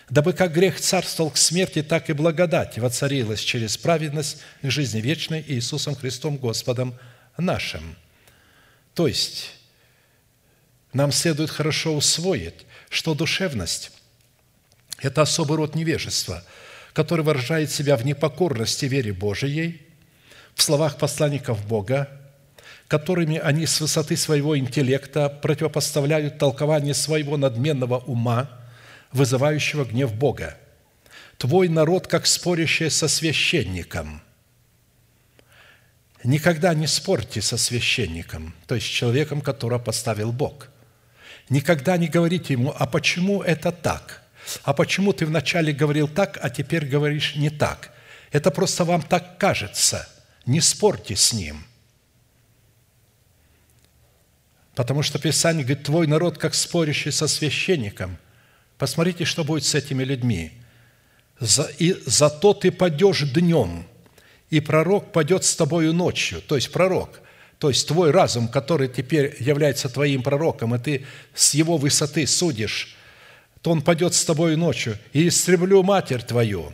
[0.09, 5.45] Дабы как грех царствовал к смерти, так и благодать воцарилась через праведность к жизни вечной
[5.47, 6.93] Иисусом Христом Господом
[7.37, 7.95] нашим.
[8.93, 9.62] То есть,
[10.93, 13.91] нам следует хорошо усвоить, что душевность–
[14.99, 16.43] это особый род невежества,
[16.93, 19.81] который выражает себя в непокорности вере Божией,
[20.53, 22.09] в словах посланников Бога,
[22.87, 28.49] которыми они с высоты своего интеллекта противопоставляют толкование своего надменного ума,
[29.11, 30.57] вызывающего гнев Бога.
[31.39, 34.21] «Твой народ, как спорящий со священником».
[36.23, 40.69] Никогда не спорьте со священником, то есть человеком, которого поставил Бог–
[41.49, 44.23] Никогда не говорите ему, а почему это так?
[44.63, 47.91] А почему ты вначале говорил так, а теперь говоришь не так?
[48.31, 50.07] Это просто вам так кажется.
[50.45, 51.65] Не спорьте с ним.
[54.75, 58.17] Потому что Писание говорит, твой народ, как спорящий со священником.
[58.77, 60.53] Посмотрите, что будет с этими людьми.
[61.77, 63.85] И зато ты падешь днем,
[64.49, 66.41] и пророк падет с тобою ночью.
[66.41, 67.21] То есть пророк
[67.63, 72.97] то есть твой разум, который теперь является твоим пророком, и ты с его высоты судишь,
[73.61, 76.73] то он пойдет с тобой ночью, и истреблю матерь твою.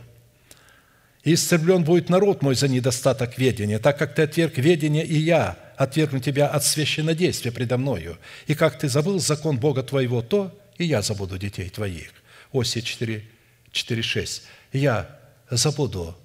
[1.22, 5.56] И истреблен будет народ мой за недостаток ведения, так как ты отверг ведение, и я
[5.76, 8.18] отвергну тебя от священнодействия предо мною.
[8.48, 12.10] И как ты забыл закон Бога твоего, то и я забуду детей твоих.
[12.50, 13.24] Оси 4,
[13.70, 14.42] 4 6.
[14.72, 16.16] Я забуду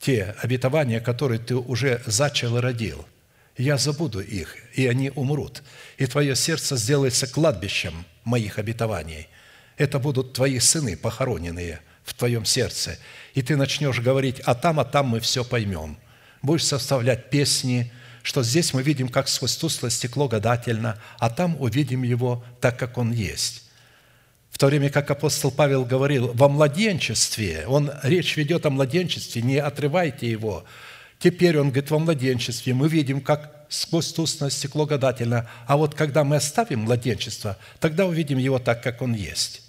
[0.00, 3.06] те обетования, которые ты уже зачал и родил–
[3.56, 5.62] я забуду их, и они умрут,
[5.98, 9.28] и твое сердце сделается кладбищем моих обетований.
[9.76, 12.98] Это будут твои сыны, похороненные в твоем сердце.
[13.34, 15.98] И ты начнешь говорить, а там, а там мы все поймем.
[16.42, 17.92] Будешь составлять песни,
[18.22, 22.98] что здесь мы видим, как сквозь тусклое стекло гадательно, а там увидим его так, как
[22.98, 23.64] он есть.
[24.50, 29.56] В то время как апостол Павел говорил, во младенчестве, он речь ведет о младенчестве, не
[29.56, 30.64] отрывайте его
[31.22, 36.24] Теперь он говорит, во младенчестве мы видим, как сквозь тусное стекло гадательно, а вот когда
[36.24, 39.62] мы оставим младенчество, тогда увидим его так, как он есть.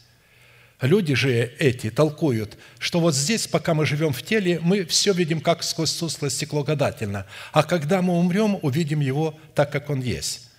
[0.81, 5.41] Люди же эти толкуют, что вот здесь, пока мы живем в теле, мы все видим
[5.41, 10.49] как сквозь тусклое стекло гадательно, а когда мы умрем, увидим его так, как он есть.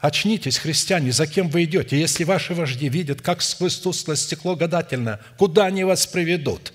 [0.00, 1.98] Очнитесь, христиане, за кем вы идете?
[1.98, 6.72] Если ваши вожди видят, как сквозь тусклое стекло гадательно, куда они вас приведут?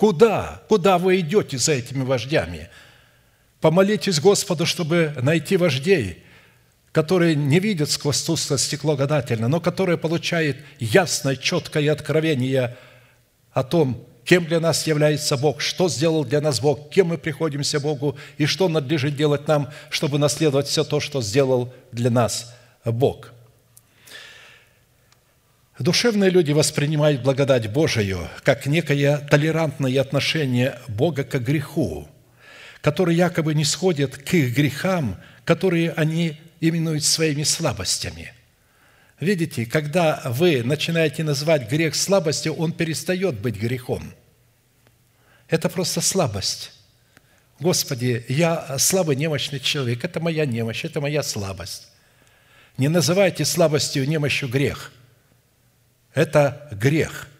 [0.00, 0.62] Куда?
[0.66, 2.70] Куда вы идете за этими вождями?
[3.60, 6.22] Помолитесь Господу, чтобы найти вождей,
[6.90, 12.78] которые не видят сквозь тусклое стекло гадательно, но которые получают ясное, четкое откровение
[13.52, 17.78] о том, кем для нас является Бог, что сделал для нас Бог, кем мы приходимся
[17.78, 22.54] Богу и что надлежит делать нам, чтобы наследовать все то, что сделал для нас
[22.86, 23.34] Бог.
[25.80, 32.06] Душевные люди воспринимают благодать Божию как некое толерантное отношение Бога к греху,
[32.82, 38.34] который якобы не сходит к их грехам, которые они именуют своими слабостями.
[39.20, 44.12] Видите, когда вы начинаете называть грех слабостью, он перестает быть грехом.
[45.48, 46.72] Это просто слабость.
[47.58, 50.04] Господи, я слабый, немощный человек.
[50.04, 51.88] Это моя немощь, это моя слабость.
[52.76, 54.92] Не называйте слабостью, немощью грех.
[56.14, 57.26] Это грех–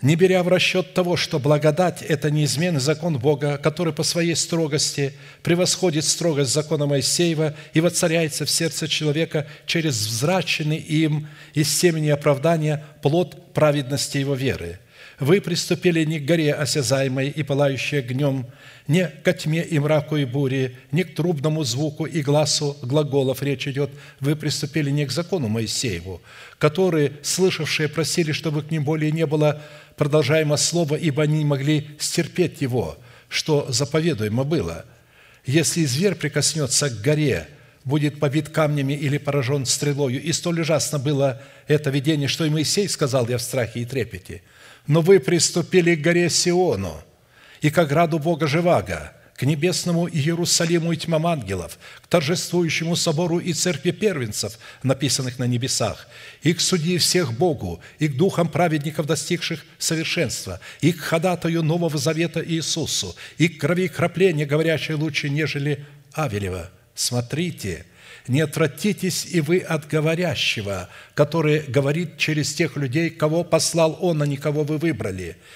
[0.00, 5.12] не беря в расчет того, что благодать– это неизменный закон Бога, который по своей строгости
[5.42, 12.84] превосходит строгость закона Моисеева и воцаряется в сердце человека через взраченный им из семени оправдания
[13.02, 14.78] плод праведности его веры.
[15.20, 18.46] Вы приступили не к горе осязаемой и пылающей огнем,
[18.86, 23.66] не к тьме и мраку и буре, не к трубному звуку и глазу глаголов речь
[23.66, 23.90] идет.
[24.20, 26.22] Вы приступили не к закону Моисееву,
[26.58, 29.60] которые, слышавшие, просили, чтобы к ним более не было
[29.96, 32.96] продолжаемо слово, ибо они не могли стерпеть его,
[33.28, 34.84] что заповедуемо было.
[35.44, 37.48] Если зверь прикоснется к горе,
[37.84, 40.22] будет побит камнями или поражен стрелою.
[40.22, 44.42] И столь ужасно было это видение, что и Моисей сказал, я в страхе и трепете.
[44.88, 47.00] Но вы приступили к горе Сиону
[47.60, 53.52] и к ограду Бога Живаго, к небесному Иерусалиму и тьмам ангелов, к торжествующему собору и
[53.52, 56.08] церкви первенцев, написанных на небесах,
[56.42, 61.98] и к судьи всех Богу, и к духам праведников, достигших совершенства, и к ходатаю Нового
[61.98, 65.84] Завета Иисусу, и к крови крапления, говорящей лучше, нежели
[66.14, 66.70] Авелева.
[66.94, 67.84] Смотрите,
[68.28, 74.26] не отвратитесь и вы от говорящего, который говорит через тех людей, кого послал Он, а
[74.26, 75.36] не кого вы выбрали–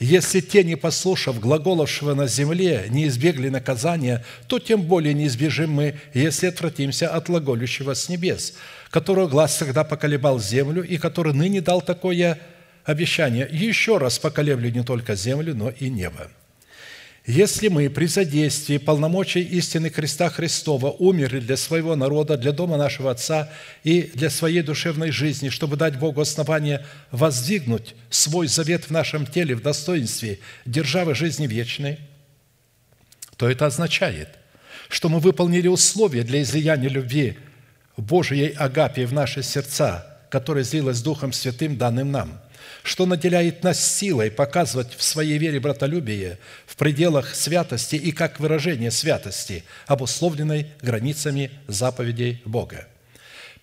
[0.00, 5.72] если те, не послушав глаголовшего на земле, не избегли наказания, то тем более не избежим
[5.72, 8.54] мы, если отвратимся от глаголющего с небес,
[8.88, 12.38] которого глаз всегда поколебал землю и который ныне дал такое
[12.84, 16.30] обещание, еще раз поколеблю не только землю, но и небо.
[17.26, 23.10] Если мы при задействии полномочий истины Христа Христова умерли для своего народа, для дома нашего
[23.10, 23.52] Отца
[23.84, 29.54] и для своей душевной жизни, чтобы дать Богу основание воздвигнуть свой завет в нашем теле
[29.54, 31.98] в достоинстве державы жизни вечной,
[33.36, 34.30] то это означает,
[34.88, 37.36] что мы выполнили условия для излияния любви
[37.98, 42.40] Божией Агапии в наши сердца, которая злилась Духом Святым, данным нам–
[42.82, 46.38] что наделяет нас силой показывать в своей вере братолюбие
[46.70, 52.86] в пределах святости и как выражение святости, обусловленной границами заповедей Бога.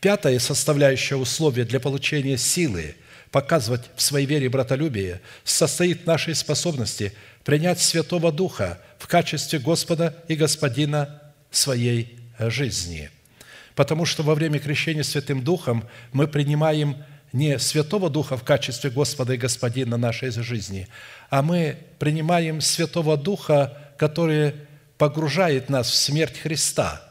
[0.01, 2.95] Пятое составляющее условие для получения силы
[3.32, 7.14] показывать в своей вере братолюбие состоит в нашей способности
[7.45, 13.10] принять Святого Духа в качестве Господа и Господина своей жизни.
[13.74, 16.97] Потому что во время крещения Святым Духом мы принимаем
[17.34, 20.88] не Святого Духа в качестве Господа и Господина нашей жизни,
[21.30, 24.53] а мы принимаем Святого Духа, который
[24.97, 27.01] погружает нас в смерть Христа.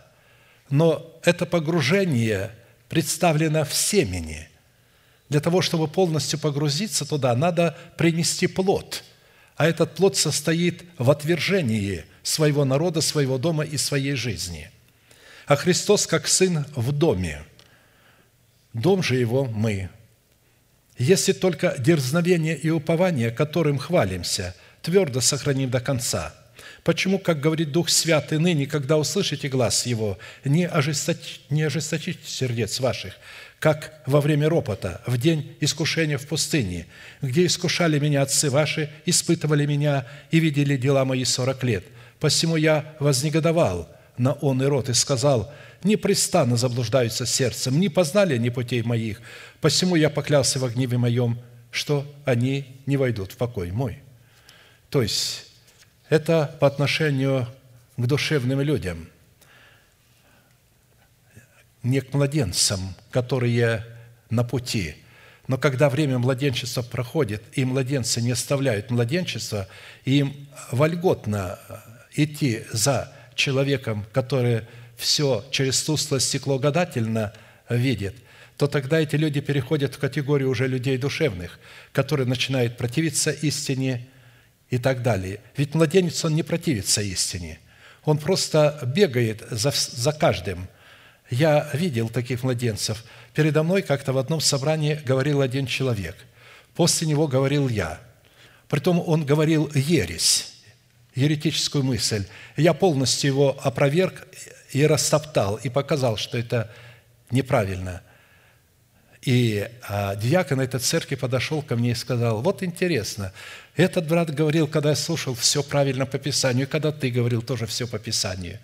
[0.70, 2.50] Но это погружение
[2.88, 4.48] представлено в семени.
[5.28, 9.04] Для того, чтобы полностью погрузиться туда, надо принести плод.
[9.56, 14.70] А этот плод состоит в отвержении своего народа, своего дома и своей жизни.
[15.46, 17.42] А Христос как Сын в доме.
[18.72, 19.90] Дом же Его мы–
[20.98, 26.34] если только дерзновение и упование, которым хвалимся, твердо сохраним до конца.
[26.84, 31.40] Почему, как говорит Дух Святый ныне, когда услышите глаз Его, не, ожесточ...
[31.50, 33.14] не ожесточите сердец ваших,
[33.58, 36.86] как во время ропота, в день искушения в пустыне,
[37.20, 41.84] где искушали меня отцы ваши, испытывали меня и видели дела мои сорок лет.
[42.20, 45.52] Посему я вознегодовал на он и рот и сказал–
[45.86, 49.20] непрестанно заблуждаются сердцем, не познали они путей моих.
[49.60, 51.38] Посему я поклялся в гневе моем,
[51.70, 54.02] что они не войдут в покой мой».
[54.90, 55.46] То есть,
[56.08, 57.48] это по отношению
[57.96, 59.08] к душевным людям,
[61.82, 63.84] не к младенцам, которые
[64.30, 64.96] на пути,
[65.48, 69.68] Но когда время младенчества проходит, и младенцы не оставляют младенчество,
[70.04, 71.58] и им вольготно
[72.14, 74.62] идти за человеком, который
[74.96, 77.32] все через тусклое стекло гадательно
[77.68, 78.16] видит,
[78.56, 81.58] то тогда эти люди переходят в категорию уже людей душевных,
[81.92, 84.06] которые начинают противиться истине
[84.70, 85.40] и так далее.
[85.56, 87.60] Ведь младенец, он не противится истине.
[88.04, 90.68] Он просто бегает за, за каждым.
[91.28, 93.04] Я видел таких младенцев.
[93.34, 96.16] Передо мной как-то в одном собрании говорил один человек.
[96.74, 98.00] После него говорил я.
[98.68, 100.54] Притом он говорил ересь,
[101.14, 102.26] еретическую мысль.
[102.56, 104.26] Я полностью его опроверг
[104.72, 106.70] и растоптал, и показал, что это
[107.30, 108.02] неправильно.
[109.22, 113.32] И а, диакон этой церкви подошел ко мне и сказал, вот интересно,
[113.74, 117.66] этот брат говорил, когда я слушал, все правильно по Писанию, и когда ты говорил, тоже
[117.66, 118.60] все по Писанию.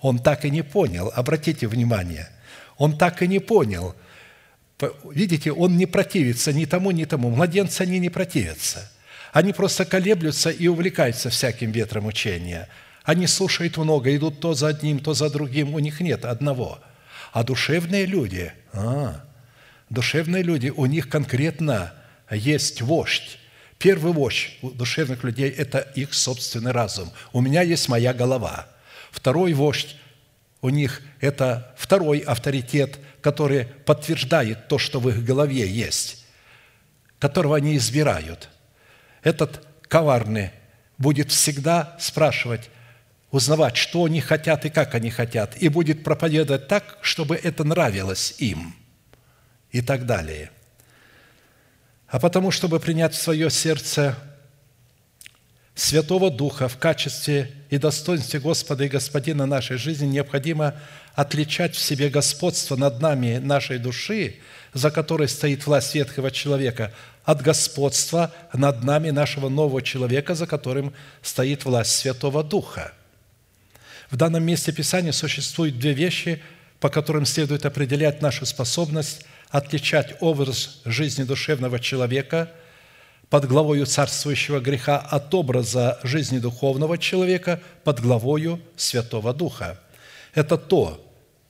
[0.00, 2.28] Он так и не понял, обратите внимание,
[2.76, 3.96] он так и не понял.
[5.10, 7.30] Видите, он не противится ни тому, ни тому.
[7.30, 8.90] Младенцы, они не противятся.
[9.32, 12.68] Они просто колеблются и увлекаются всяким ветром учения.
[13.06, 15.74] Они слушают много, идут то за одним, то за другим.
[15.74, 16.80] У них нет одного.
[17.32, 19.24] А душевные люди, а,
[19.88, 21.94] душевные люди, у них конкретно
[22.32, 23.38] есть вождь.
[23.78, 27.12] Первый вождь у душевных людей– это их собственный разум.
[27.32, 28.66] У меня есть моя голова.
[29.12, 29.96] Второй вождь
[30.60, 36.24] у них– это второй авторитет, который подтверждает то, что в их голове есть,
[37.20, 38.48] которого они избирают.
[39.22, 40.50] Этот коварный
[40.98, 42.68] будет всегда спрашивать,
[43.36, 48.34] узнавать, что они хотят и как они хотят, и будет проповедовать так, чтобы это нравилось
[48.38, 48.74] им–
[49.76, 50.50] и так далее.
[52.08, 54.16] А потому, чтобы принять в свое сердце
[55.74, 60.74] Святого Духа в качестве и достоинстве Господа и Господина нашей жизни, необходимо
[61.14, 64.36] отличать в себе господство над нами нашей души,
[64.72, 70.94] за которой стоит власть ветхого человека, от господства над нами нашего нового человека, за которым
[71.20, 72.92] стоит власть Святого Духа.
[74.10, 76.42] В данном месте Писания существуют две вещи,
[76.80, 82.50] по которым следует определять нашу способность отличать образ жизни душевного человека
[83.30, 89.80] под главою царствующего греха от образа жизни духовного человека под главою Святого Духа.
[90.34, 91.02] Это то,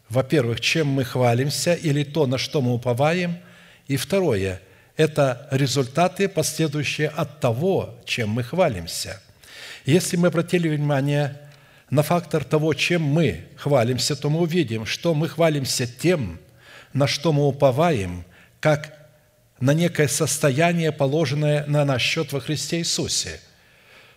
[0.08, 3.38] во-первых, чем мы хвалимся, или то, на что мы уповаем,
[3.88, 4.60] и второе–
[4.96, 9.20] это результаты, последующие от того, чем мы хвалимся.
[9.84, 11.38] Если мы обратили внимание
[11.90, 16.38] на фактор того, чем мы хвалимся, то мы увидим, что мы хвалимся тем,
[16.92, 18.24] на что мы уповаем,
[18.60, 19.08] как
[19.60, 23.40] на некое состояние, положенное на наш счет во Христе Иисусе,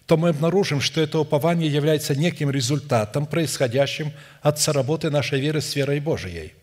[0.05, 4.11] то мы обнаружим, что это упование является неким результатом, происходящим
[4.41, 6.53] от соработы нашей веры с верой Божией.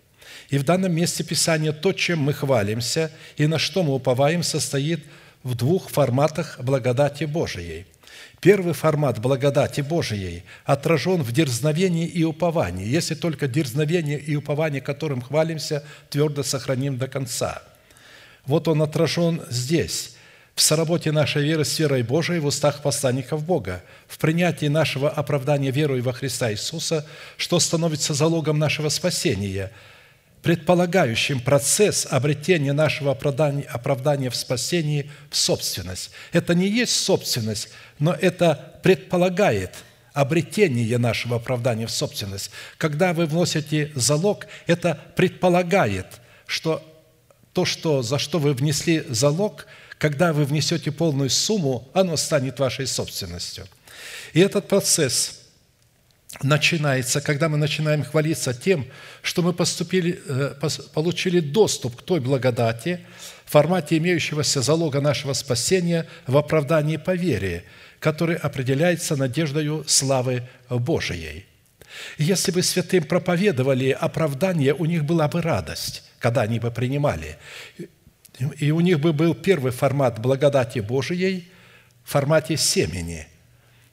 [0.48, 5.04] И в данном месте Писания то, чем мы хвалимся и на что мы уповаем, состоит
[5.44, 7.86] в двух форматах благодати Божией–
[8.46, 15.20] Первый формат благодати Божией отражен в дерзновении и уповании, если только дерзновение и упование, которым
[15.20, 17.60] хвалимся, твердо сохраним до конца.
[18.44, 20.14] Вот он отражен здесь,
[20.54, 25.72] в соработе нашей веры с верой Божией в устах посланников Бога, в принятии нашего оправдания
[25.72, 27.04] верой во Христа Иисуса,
[27.36, 29.72] что становится залогом нашего спасения–
[30.46, 36.12] предполагающим процесс обретения нашего оправдания, оправдания в спасении в собственность.
[36.30, 39.74] Это не есть собственность, но это предполагает
[40.12, 42.52] обретение нашего оправдания в собственность.
[42.78, 46.06] Когда вы вносите залог, это предполагает,
[46.46, 46.80] что
[47.52, 49.66] то, что, за что вы внесли залог,
[49.98, 53.66] когда вы внесете полную сумму, оно станет вашей собственностью.
[54.32, 55.40] И этот процесс
[56.42, 58.86] начинается, когда мы начинаем хвалиться тем,
[59.22, 60.54] что мы поступили, э,
[60.92, 63.00] получили доступ к той благодати
[63.44, 67.64] в формате имеющегося залога нашего спасения в оправдании по вере,
[68.00, 71.46] который определяется надеждою славы Божией.
[72.18, 77.36] Если бы святым проповедовали оправдание, у них была бы радость, когда они бы принимали.
[78.58, 81.48] И у них бы был первый формат благодати Божией
[82.04, 83.26] в формате семени–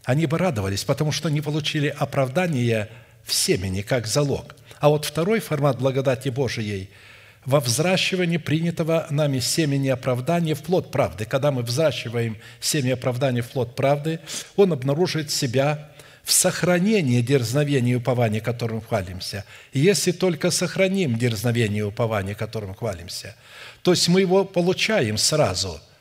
[0.03, 2.89] они бы радовались, потому что не получили оправдание
[3.23, 4.55] в семени, как залог.
[4.79, 6.89] А вот второй формат благодати Божией–
[7.45, 11.25] во взращивании принятого нами семени оправдания в плод правды.
[11.25, 14.19] Когда мы взращиваем семя оправдания в плод правды,
[14.55, 15.89] он обнаруживает себя
[16.23, 19.43] в сохранении дерзновения и упования, которым хвалимся.
[19.73, 23.35] Если только сохраним дерзновение и упование, которым хвалимся,
[23.81, 25.81] то есть мы его получаем сразу–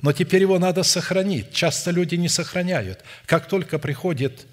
[0.00, 1.52] но теперь его надо сохранить.
[1.52, 3.00] Часто люди не сохраняют.
[3.26, 4.46] Как только приходит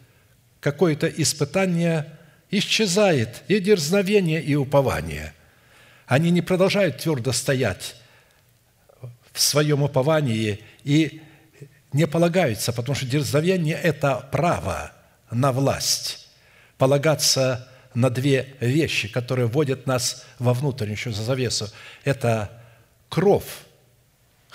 [0.60, 2.12] какое-то испытание,
[2.50, 5.34] исчезает и дерзновение, и упование.
[6.08, 7.96] Они не продолжают твердо стоять
[9.32, 11.22] в своем уповании и
[11.94, 14.92] не полагаются, потому что дерзновение– это право
[15.32, 16.28] на власть,
[16.78, 21.70] полагаться на две вещи, которые вводят нас во внутреннюю завесу.
[22.04, 22.52] Это
[23.10, 23.65] кровь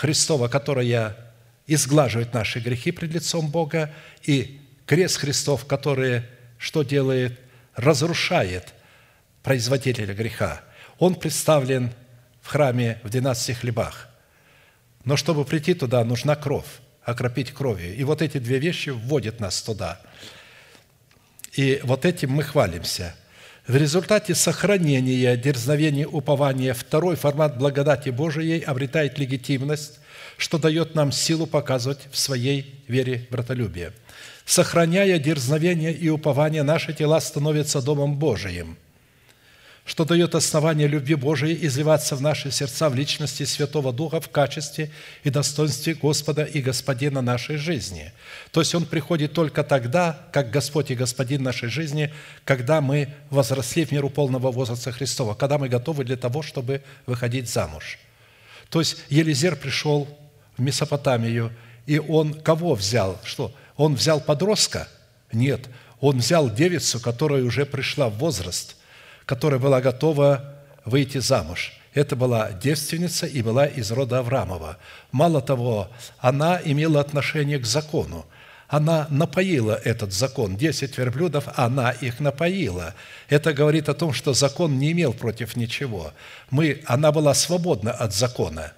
[0.00, 1.14] Христова, которая
[1.66, 3.92] изглаживает наши грехи пред лицом Бога,
[4.22, 6.22] и крест Христов, который
[6.56, 7.38] что делает?
[7.74, 8.72] Разрушает
[9.42, 10.62] производителя греха.
[10.98, 11.92] Он представлен
[12.40, 14.08] в храме в 12 хлебах.
[15.04, 17.94] Но чтобы прийти туда, нужна кровь, окропить кровью.
[17.94, 20.00] И вот эти две вещи вводят нас туда.
[21.52, 23.14] И вот этим мы хвалимся.
[23.70, 30.00] В результате сохранения дерзновения упования второй формат благодати Божией обретает легитимность,
[30.38, 33.92] что дает нам силу показывать в своей вере братолюбие.
[34.44, 38.76] Сохраняя дерзновение и упование, наши тела становятся Домом Божиим–
[39.90, 44.92] что дает основание любви Божией изливаться в наши сердца в личности Святого Духа в качестве
[45.24, 48.12] и достоинстве Господа и Господина нашей жизни.
[48.52, 52.14] То есть Он приходит только тогда, как Господь и Господин нашей жизни,
[52.44, 57.50] когда мы возросли в миру полного возраста Христова, когда мы готовы для того, чтобы выходить
[57.50, 57.98] замуж.
[58.68, 60.06] То есть Елизер пришел
[60.56, 61.52] в Месопотамию,
[61.86, 63.18] и он кого взял?
[63.24, 63.52] Что?
[63.76, 64.86] Он взял подростка?
[65.32, 65.68] Нет,
[65.98, 68.76] он взял девицу, которая уже пришла в возраст–
[69.30, 71.72] которая была готова выйти замуж.
[71.94, 74.78] Это была девственница и была из рода Авраамова.
[75.12, 78.26] Мало того, она имела отношение к закону.
[78.66, 80.56] Она напоила этот закон.
[80.56, 82.96] Десять верблюдов, она их напоила.
[83.28, 86.12] Это говорит о том, что закон не имел против ничего.
[86.50, 88.72] Мы, она была свободна от закона,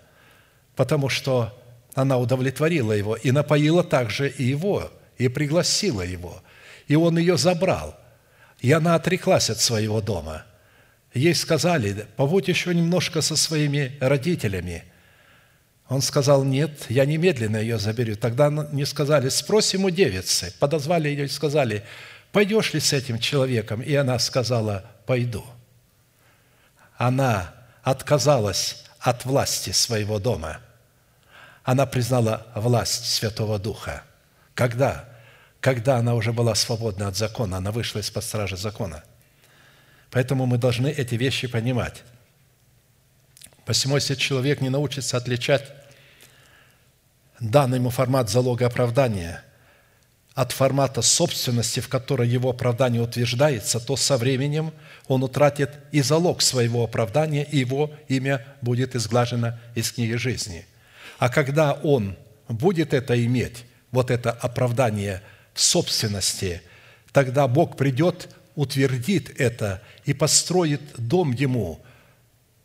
[0.77, 1.59] потому что
[1.95, 6.43] она удовлетворила его и напоила также и его, и пригласила его.
[6.89, 7.97] И он ее забрал–
[8.63, 10.45] и она отреклась от своего дома.
[11.13, 14.85] Ей сказали, побудь еще немножко со своими родителями.
[15.89, 18.15] Он сказал, нет, я немедленно ее заберу.
[18.15, 20.55] Тогда не сказали, спросим у девицы.
[20.61, 21.85] Подозвали ее и сказали,
[22.31, 23.83] пойдешь ли с этим человеком?
[23.83, 25.45] И она сказала, пойду.
[26.97, 27.53] Она
[27.83, 30.61] отказалась от власти своего дома.
[31.65, 34.05] Она признала власть Святого Духа.
[34.55, 35.12] Когда?
[35.63, 39.05] Когда она уже была свободна от закона, она вышла из-под стражи закона.
[40.11, 42.03] Поэтому мы должны эти вещи понимать.
[43.65, 45.73] Посему, если человек не научится отличать
[47.39, 49.45] данный ему формат залога оправдания
[50.35, 54.73] от формата собственности, в которой его оправдание утверждается, то со временем
[55.07, 60.67] он утратит и залог своего оправдания, и его имя будет изглажено из книги жизни.
[61.21, 62.17] А когда он
[62.49, 65.23] будет это иметь, вот это оправдание
[65.55, 66.63] собственности,
[67.13, 71.81] тогда Бог придет, утвердит это и построит дом ему,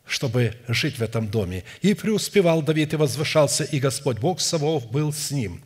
[0.06, 1.64] чтобы жить в этом доме.
[1.82, 5.62] И преуспевал Давид и возвышался, и Господь Бог Савов был с ним.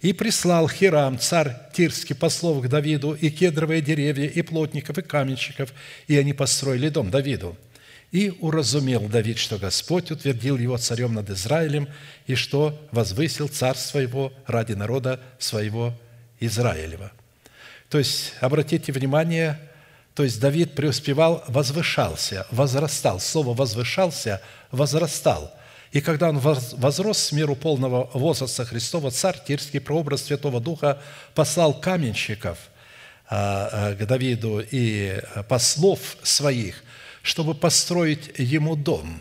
[0.00, 5.74] И прислал Хирам, царь Тирский, послов к Давиду, и кедровые деревья, и плотников, и каменщиков,
[6.06, 7.56] и они построили дом Давиду.
[8.10, 11.88] И уразумел Давид, что Господь утвердил его царем над Израилем,
[12.26, 15.94] и что возвысил царство его ради народа своего
[16.40, 17.12] Израилева.
[17.88, 19.58] То есть, обратите внимание,
[20.14, 23.20] то есть Давид преуспевал, возвышался, возрастал.
[23.20, 25.52] Слово «возвышался»– возрастал.
[25.92, 31.02] И когда он возрос в миру полного возраста Христова, царь Тирский, прообраз Святого Духа,
[31.34, 32.58] послал каменщиков
[33.28, 36.84] а, а, к Давиду и послов своих,
[37.22, 39.20] чтобы построить ему дом,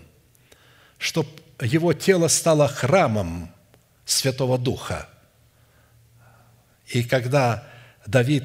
[0.99, 3.51] чтобы его тело стало храмом
[4.05, 5.09] Святого Духа–
[6.89, 7.67] и когда
[8.05, 8.43] Давид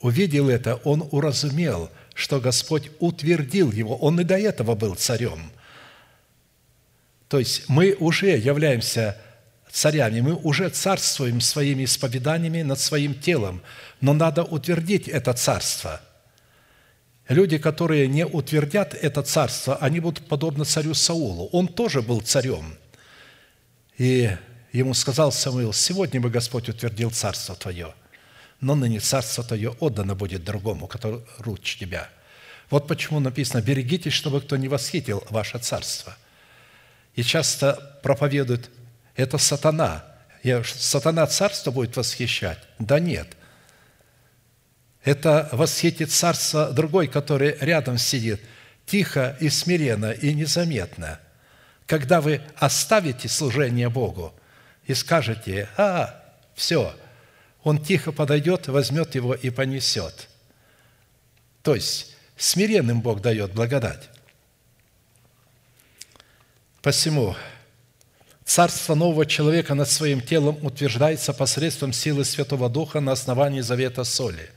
[0.00, 3.96] увидел это, он уразумел, что Господь утвердил его.
[3.96, 5.50] Он и до этого был царем.
[7.28, 9.16] То есть мы уже являемся
[9.70, 13.62] царями, мы уже царствуем своими исповеданиями над своим телом,
[14.00, 16.00] но надо утвердить это царство.
[17.28, 21.48] Люди, которые не утвердят это царство, они будут подобны царю Саулу.
[21.52, 22.76] Он тоже был царем.
[23.96, 24.30] И
[24.72, 27.94] ему сказал Самуил, «Сегодня бы Господь утвердил царство твое,
[28.60, 32.08] но ныне царство твое отдано будет другому, который руч тебя».
[32.70, 36.16] Вот почему написано, «Берегитесь, чтобы кто не восхитил ваше царство».
[37.14, 38.70] И часто проповедуют,
[39.16, 40.04] это сатана.
[40.42, 42.58] Я, сатана царство будет восхищать?
[42.78, 43.28] Да нет.
[45.02, 48.40] Это восхитит царство другой, который рядом сидит,
[48.86, 51.18] тихо и смиренно и незаметно.
[51.86, 54.34] Когда вы оставите служение Богу,
[54.90, 56.20] и скажете, а,
[56.54, 56.94] все,
[57.62, 60.28] он тихо подойдет, возьмет его и понесет.
[61.62, 64.08] То есть смиренным Бог дает благодать.
[66.82, 67.36] Посему
[68.44, 74.50] Царство нового человека над своим телом утверждается посредством силы Святого Духа на основании завета соли.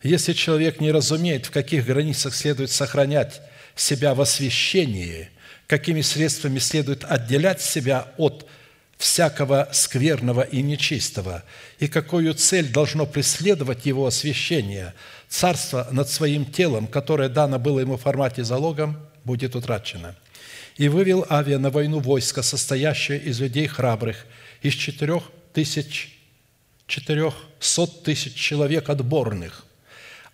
[0.00, 3.40] Если человек не разумеет, в каких границах следует сохранять
[3.74, 5.28] себя в освящении,
[5.66, 8.46] какими средствами следует отделять себя от
[8.98, 11.44] всякого скверного и нечистого,
[11.78, 14.92] и какую цель должно преследовать его освящение,
[15.28, 20.16] царство над своим телом, которое дано было ему в формате залогом, будет утрачено.
[20.76, 24.26] И вывел Авиа на войну войско, состоящее из людей храбрых,
[24.62, 25.22] из четырех
[25.52, 26.18] тысяч,
[26.86, 29.64] четырехсот тысяч человек отборных.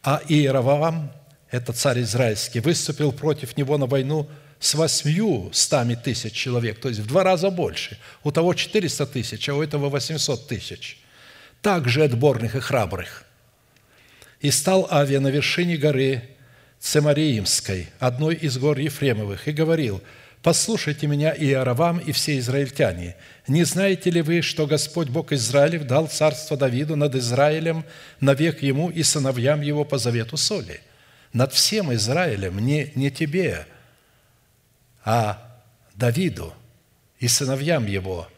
[0.03, 1.12] А Иеровоам,
[1.51, 4.29] это царь израильский, выступил против него на войну
[4.59, 7.99] с восьмью стами тысяч человек, то есть в два раза больше.
[8.23, 10.99] У того 400 тысяч, а у этого 800 тысяч.
[11.61, 13.25] Также отборных и храбрых.
[14.41, 16.23] И стал Авиа на вершине горы
[16.79, 20.03] Цемариимской, одной из гор Ефремовых, и говорил,
[20.43, 23.17] «Послушайте меня, Иоравам и все израильтяне,
[23.49, 27.85] не знаете ли вы, что Господь Бог Израилев дал царство Давиду над Израилем
[28.21, 30.81] навек ему и сыновьям его по завету соли?
[31.33, 33.67] Над всем Израилем, не, не тебе,
[35.05, 35.61] а
[35.95, 36.53] Давиду
[37.19, 38.29] и сыновьям его,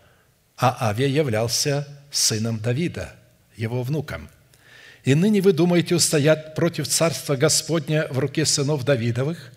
[0.57, 3.14] а Авия являлся сыном Давида,
[3.57, 4.29] его внуком.
[5.05, 9.53] И ныне вы думаете устоять против царства Господня в руке сынов Давидовых,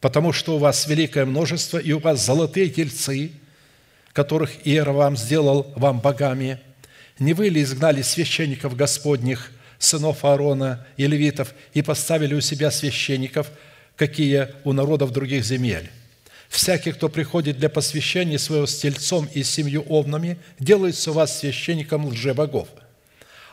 [0.00, 3.32] потому что у вас великое множество, и у вас золотые тельцы,
[4.12, 6.60] которых Иеровам сделал вам богами.
[7.18, 13.50] Не вы ли изгнали священников Господних, сынов Аарона и левитов, и поставили у себя священников–
[13.96, 15.90] какие у народов других земель.
[16.48, 22.06] Всякий, кто приходит для посвящения своего с тельцом и семью овнами, делается у вас священником
[22.06, 22.68] лжебогов.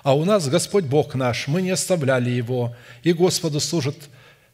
[0.03, 3.95] А у нас Господь Бог наш, мы не оставляли Его, и Господу служат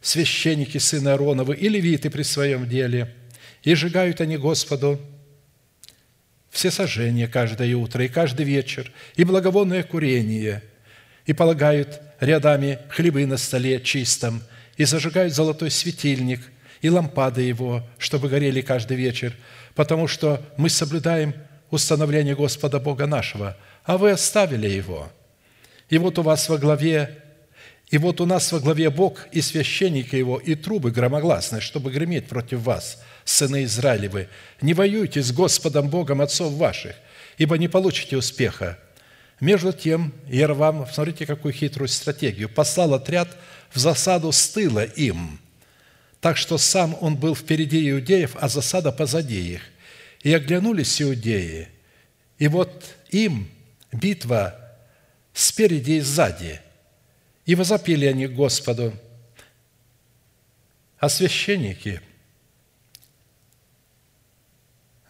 [0.02, 3.14] священники сына Аароновы и левиты при своем деле,
[3.64, 5.00] и сжигают они Господу
[6.50, 10.62] все сожжения каждое утро и каждый вечер, и благовонное курение,
[11.26, 14.44] и полагают рядами хлебы на столе чистом,
[14.78, 16.42] и зажигают золотой светильник
[16.82, 19.34] и лампады его, чтобы горели каждый вечер,
[19.76, 21.34] потому что мы соблюдаем
[21.72, 25.12] установление Господа Бога нашего, а вы оставили его.
[25.90, 27.24] И вот у вас во главе
[27.94, 32.26] и вот у нас во главе Бог и священники Его, и трубы громогласные, чтобы греметь
[32.26, 34.30] против вас, сыны Израилевы.
[34.62, 36.96] Не воюйте с Господом Богом отцов ваших,
[37.38, 38.80] ибо не получите успеха.
[39.40, 43.38] Между тем, Ервам, смотрите, какую хитрую стратегию, послал отряд
[43.74, 45.40] в засаду с тыла им,
[46.22, 49.62] так что сам он был впереди иудеев, а засада позади их.
[50.22, 51.68] И оглянулись иудеи,
[52.38, 53.50] и вот им
[53.92, 54.58] битва
[55.34, 56.62] спереди и сзади.
[57.46, 58.94] И возопили они Господу.
[60.98, 62.00] А священники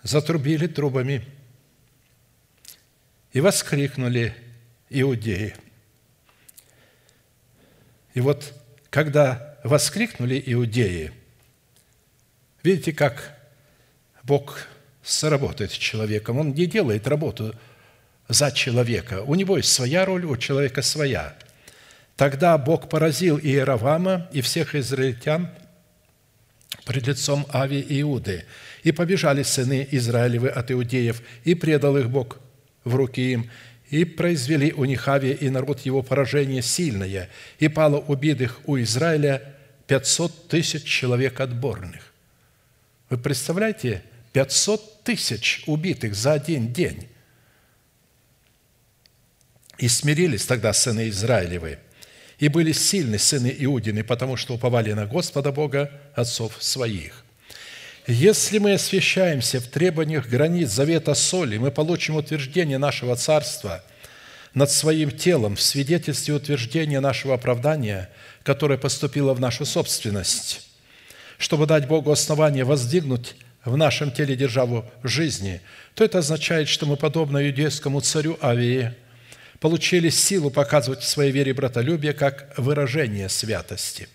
[0.02, 1.24] затрубили трубами
[3.34, 4.34] и воскликнули
[4.90, 5.56] иудеи–
[8.14, 8.54] и вот
[8.90, 11.12] когда воскликнули иудеи,
[12.64, 13.38] видите, как
[14.24, 14.68] Бог
[15.04, 16.40] сработает с человеком.
[16.40, 17.54] Он не делает работу
[18.30, 19.22] за человека.
[19.24, 21.36] У него есть своя роль, у человека своя.
[22.16, 25.50] Тогда Бог поразил Иеровама и всех израильтян
[26.86, 28.46] пред лицом Ави и Иуды.
[28.84, 32.40] И побежали сыны Израилевы от иудеев, и предал их Бог
[32.84, 33.50] в руки им,
[33.94, 37.30] и произвели у Нихавия и народ его поражение сильное,
[37.60, 39.54] и пало убитых у Израиля
[39.86, 42.12] пятьсот тысяч человек отборных.
[43.12, 47.08] Вы представляете, пятьсот тысяч убитых за один день.
[49.78, 51.78] И смирились тогда сыны Израилевы,
[52.40, 57.23] и были сильны сыны Иудины, потому что уповали на Господа Бога отцов своих.
[58.06, 63.82] Если мы освящаемся в требованиях границ завета соли, мы получим утверждение нашего царства
[64.54, 68.10] над своим телом в свидетельстве утверждения нашего оправдания,
[68.44, 70.68] которое поступило в нашу собственность,
[71.38, 75.62] чтобы дать Богу основание воздвигнуть в нашем теле державу жизни,
[75.96, 78.94] то это означает, что мы, подобно иудейскому царю Авии,
[79.62, 84.10] получили силу показывать в своей вере братолюбие как выражение святости.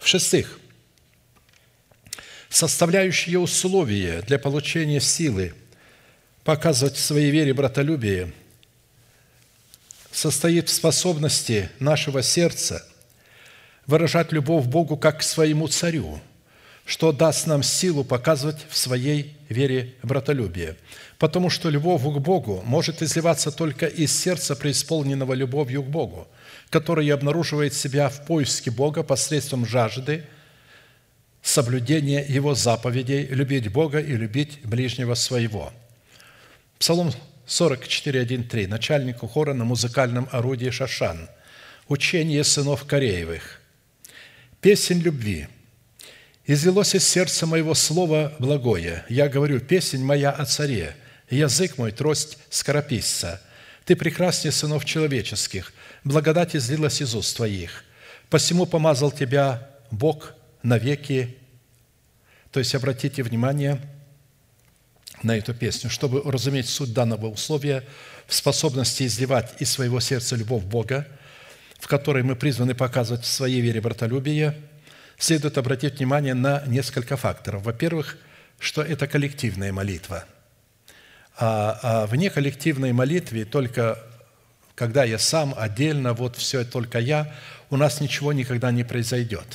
[0.00, 0.58] В-шестых,
[2.52, 5.54] составляющие условия для получения силы
[6.44, 8.30] показывать в своей вере братолюбие
[10.10, 12.86] состоит в способности нашего сердца
[13.86, 16.20] выражать любовь Богу как к своему царю,
[16.84, 20.76] что даст нам силу показывать в своей вере братолюбие.
[21.18, 26.28] Потому что любовь к Богу может изливаться только из сердца, преисполненного любовью к Богу,
[26.68, 30.26] которое обнаруживает себя в поиске Бога посредством жажды–
[31.42, 35.72] соблюдение Его заповедей, любить Бога и любить ближнего своего».
[36.78, 37.12] Псалом
[37.46, 38.66] 44.1.3.
[38.66, 41.28] Начальнику хора на музыкальном орудии Шашан.
[41.88, 43.60] Учение сынов Кореевых.
[44.60, 45.48] Песень любви.
[46.46, 49.04] «Излилось из сердца моего слова благое.
[49.08, 50.96] Я говорю, песень моя о царе,
[51.30, 53.40] язык мой трость скорописца.
[53.84, 55.72] Ты прекраснее сынов человеческих,
[56.04, 57.84] благодать излилась из уст твоих.
[58.28, 61.36] Посему помазал тебя Бог навеки».
[62.50, 63.80] То есть, обратите внимание
[65.22, 67.84] на эту песню, чтобы разуметь суть данного условия
[68.26, 71.06] в способности изливать из своего сердца любовь Бога,
[71.78, 74.56] в которой мы призваны показывать в своей вере братолюбие,
[75.18, 77.62] следует обратить внимание на несколько факторов.
[77.62, 78.18] Во-первых,
[78.58, 80.24] что это коллективная молитва–
[81.36, 83.98] а, а вне коллективной молитве только
[84.74, 87.34] когда я сам отдельно, вот все только я,
[87.70, 89.46] у нас ничего никогда не произойдет.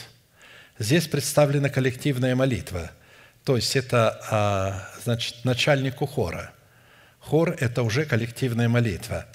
[0.80, 2.92] Здесь представлена коллективная молитва,
[3.44, 6.52] то есть это а, значит, начальнику хора.
[7.20, 9.26] Хор– это уже коллективная молитва,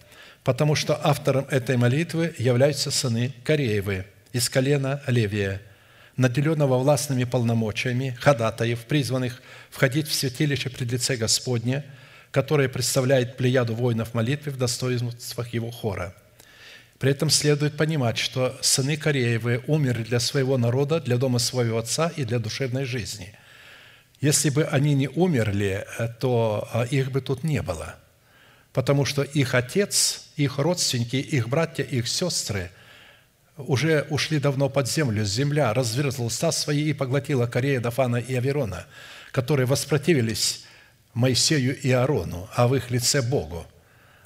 [0.44, 5.60] потому что автором этой молитвы являются сыны Кореевы из колена Левия,
[6.16, 11.84] наделенного властными полномочиями, ходатаев, призванных входить в святилище пред лице Господне–
[12.32, 16.14] которая представляет плеяду воинов молитвы в достоинствах его хора.
[17.02, 22.12] При этом следует понимать, что сыны Кореевы умерли для своего народа, для дома своего отца
[22.14, 23.34] и для душевной жизни.
[24.20, 25.84] Если бы они не умерли,
[26.20, 27.96] то а, их бы тут не было,
[28.72, 32.70] потому что их отец, их родственники, их братья, их сестры
[33.56, 35.24] уже ушли давно под землю.
[35.24, 38.86] Земля разверзла уста свои и поглотила Корея, Дафана и Аверона,
[39.32, 40.66] которые воспротивились
[41.14, 43.66] Моисею и Аарону, а в их лице Богу.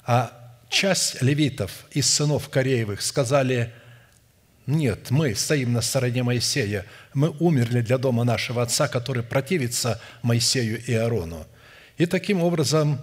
[0.05, 3.73] А часть левитов из сынов Кореевых сказали,
[4.65, 10.83] нет, мы стоим на стороне Моисея, мы умерли для дома нашего отца, который противится Моисею
[10.83, 11.47] и Аарону.
[11.97, 12.99] И таким образом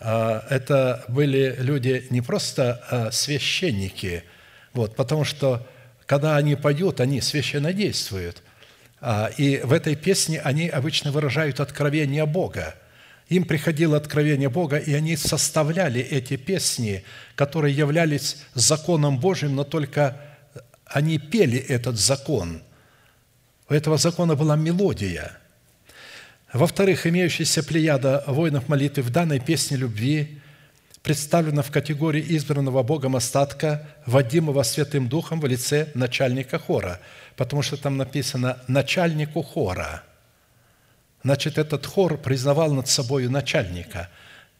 [0.00, 4.24] а, это были люди не просто а, священники,
[4.72, 5.66] вот, потому что
[6.06, 8.42] когда они поют, они священно действуют.
[9.00, 12.76] А, и в этой песне они обычно выражают откровение Бога–
[13.36, 17.04] им приходило откровение Бога, и они составляли эти песни,
[17.34, 20.20] которые являлись законом Божьим, но только
[20.86, 22.62] они пели этот закон.
[23.68, 25.38] У этого закона была мелодия.
[26.52, 30.38] Во-вторых, имеющаяся плеяда воинов молитвы в данной песне любви
[31.02, 37.00] представлена в категории избранного Богом остатка, водимого Святым Духом в лице начальника хора,
[37.36, 40.02] потому что там написано «начальнику хора».
[41.24, 44.08] Значит, этот хор признавал над собой начальника.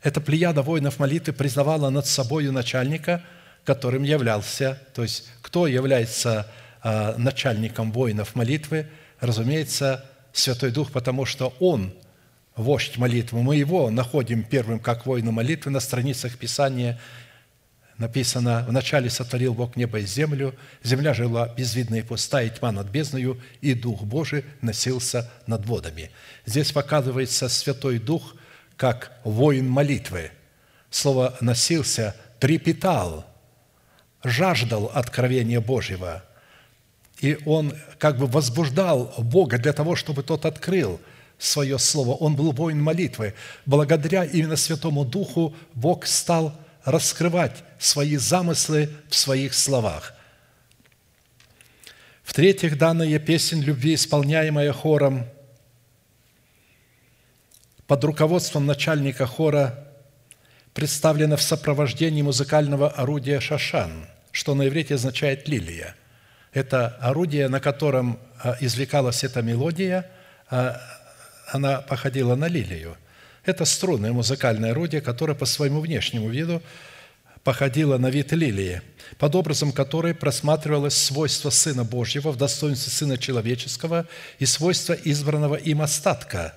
[0.03, 3.23] Эта плеяда воинов молитвы признавала над собой начальника,
[3.65, 6.51] которым являлся, то есть кто является
[6.83, 8.89] а, начальником воинов молитвы,
[9.21, 11.93] разумеется, Святой Дух, потому что Он–
[12.57, 13.43] вождь молитвы.
[13.43, 17.01] Мы Его находим первым как воина молитвы на страницах Писания–
[17.99, 22.89] написано, «Вначале сотворил Бог небо и землю, земля жила безвидная и пустая, и тьма над
[22.89, 26.11] бездною, и Дух Божий носился над водами».
[26.47, 28.35] Здесь показывается Святой Дух
[28.77, 30.31] как воин молитвы.
[30.91, 33.25] Слово «носился» трепетал,
[34.25, 36.25] жаждал откровения Божьего.
[37.21, 41.01] И он как бы возбуждал Бога для того, чтобы тот открыл
[41.39, 42.15] свое слово.
[42.17, 43.35] Он был воин молитвы.
[43.67, 46.55] Благодаря именно Святому Духу Бог стал
[46.85, 50.15] раскрывать свои замыслы в своих словах.
[52.23, 55.27] В-третьих, данная песен любви, исполняемая хором
[57.87, 59.87] под руководством начальника хора,
[60.73, 65.95] представлена в сопровождении музыкального орудия «шашан», что на иврите означает «лилия».
[66.53, 70.11] Это орудие, на котором а, извлекалась эта мелодия,
[70.51, 70.81] а,
[71.49, 72.97] она походила на лилию.
[73.45, 76.63] Это струнное музыкальное орудие, которое по своему внешнему виду
[77.43, 78.83] походило на вид лилии,
[79.19, 84.07] под образом которой просматривалось свойство Сына Божьего в достоинстве Сына Человеческого
[84.39, 86.55] и свойство избранного им остатка,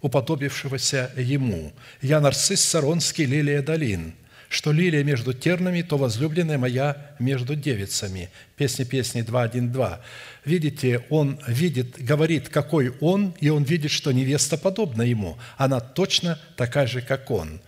[0.00, 1.72] уподобившегося Ему.
[2.00, 4.14] «Я нарцисс Саронский, лилия долин»,
[4.52, 8.28] что лилия между тернами, то возлюбленная моя между девицами.
[8.54, 9.98] Песни песни 2.1.2.
[10.44, 15.38] Видите, он видит, говорит, какой он, и он видит, что невеста подобна ему.
[15.56, 17.62] Она точно такая же, как он.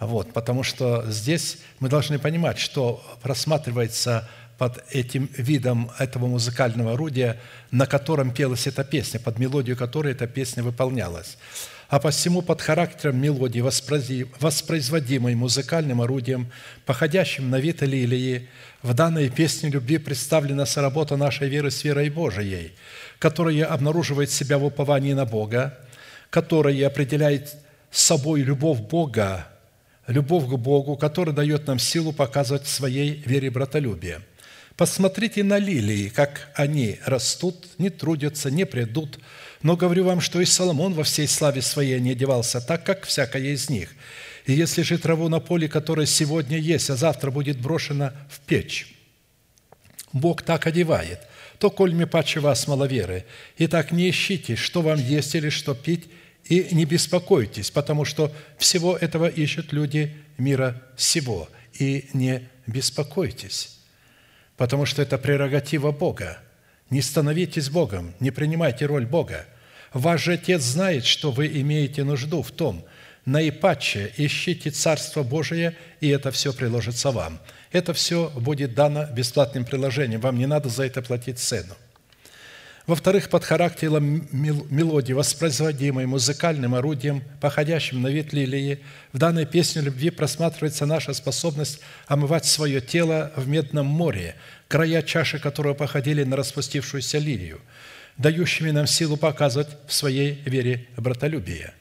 [0.00, 7.40] Вот, потому что здесь мы должны понимать, что просматривается под этим видом этого музыкального орудия,
[7.70, 11.38] на котором пелась эта песня, под мелодию которой эта песня выполнялась.
[11.88, 16.52] А посему под характером мелодии, воспроизводимой музыкальным орудием,
[16.84, 18.46] походящим на вид лилии,
[18.82, 22.72] в данной песне любви представлена соработа нашей веры с верой Божией,
[23.18, 25.78] которая обнаруживает себя в уповании на Бога,
[26.28, 27.56] которая определяет
[27.90, 29.48] собой любовь Бога,
[30.06, 34.20] любовь к Богу, которая дает нам силу показывать своей вере братолюбие.
[34.76, 39.18] Посмотрите на лилии, как они растут, не трудятся, не придут.
[39.62, 43.42] Но говорю вам, что и Соломон во всей славе своей не одевался так, как всякая
[43.42, 43.90] из них.
[44.46, 48.94] И если же траву на поле, которая сегодня есть, а завтра будет брошена в печь,
[50.12, 51.20] Бог так одевает,
[51.58, 55.74] то коль мне паче вас маловеры, и так не ищите, что вам есть или что
[55.74, 56.08] пить,
[56.44, 63.78] и не беспокойтесь, потому что всего этого ищут люди мира сего, и не беспокойтесь,
[64.56, 66.38] потому что это прерогатива Бога.
[66.90, 69.46] Не становитесь Богом, не принимайте роль Бога.
[69.92, 72.84] Ваш же Отец знает, что вы имеете нужду в том,
[73.24, 77.38] наипаче ищите Царство Божие, и это все приложится вам.
[77.72, 80.20] Это все будет дано бесплатным приложением.
[80.20, 81.74] Вам не надо за это платить цену.
[82.88, 88.78] Во-вторых, под характером мелодии, воспроизводимой музыкальным орудием, походящим на вид лилии,
[89.12, 94.36] в данной песне любви просматривается наша способность омывать свое тело в медном море,
[94.68, 97.60] края чаши которого походили на распустившуюся лилию,
[98.16, 101.74] дающими нам силу показывать в своей вере братолюбие.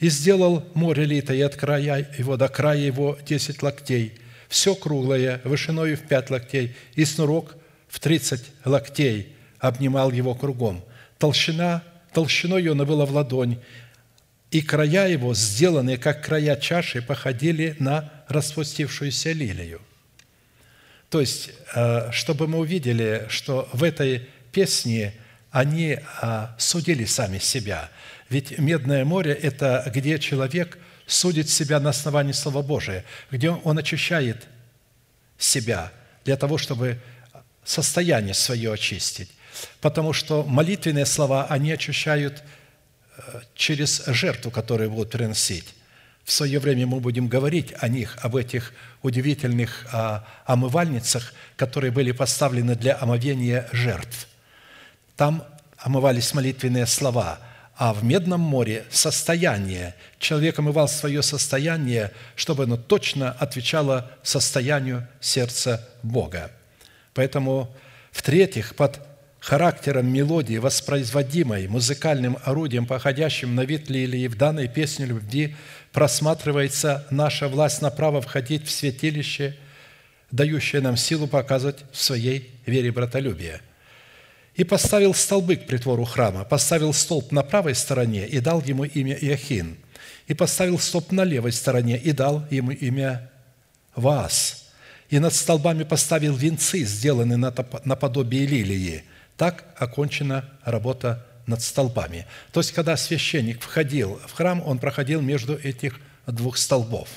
[0.00, 5.96] «И сделал море литое от края его до края его десять локтей, все круглое, вышиною
[5.96, 7.54] в пять локтей, и снурок
[7.88, 10.84] в тридцать локтей, обнимал его кругом.
[11.18, 11.82] Толщина,
[12.12, 13.58] толщиной она была в ладонь,
[14.50, 19.80] и края его, сделанные как края чаши, походили на распустившуюся лилию.
[21.10, 25.14] То есть, э, чтобы мы увидели, что в этой песне
[25.50, 27.90] они э, судили сами себя.
[28.28, 34.46] Ведь Медное море– это где человек судит себя на основании Слова Божия, где он очищает
[35.38, 35.92] себя
[36.24, 36.98] для того, чтобы
[37.64, 39.30] состояние свое очистить
[39.80, 42.42] потому что молитвенные слова, они очищают
[43.16, 45.74] э, через жертву, которую будут приносить.
[46.28, 52.12] В свое время мы будем говорить о них, об этих удивительных а, омывальницах, которые были
[52.12, 54.28] поставлены для омовения жертв.
[55.16, 55.42] Там
[55.78, 57.38] омывались молитвенные слова,
[57.78, 59.94] а в Медном море состояние.
[60.18, 66.50] Человек омывал свое состояние, чтобы оно точно отвечало состоянию сердца Бога.
[67.14, 67.74] Поэтому,
[68.12, 69.00] в-третьих, под
[69.40, 75.56] характером мелодии, воспроизводимой музыкальным орудием, походящим на вид лилии, в данной песне любви
[75.92, 79.56] просматривается наша власть на право входить в святилище,
[80.30, 83.60] дающее нам силу показывать в своей вере братолюбие.
[84.54, 89.14] И поставил столбы к притвору храма, поставил столб на правой стороне и дал ему имя
[89.14, 89.76] Иохин,
[90.26, 93.30] и поставил столб на левой стороне и дал ему имя
[93.94, 94.66] Ваас,
[95.10, 97.38] и над столбами поставил венцы, сделанные
[97.84, 99.04] наподобие лилии–
[99.38, 102.26] так окончена работа над столбами.
[102.52, 107.08] То есть, когда священник входил в храм, он проходил между этих двух столбов.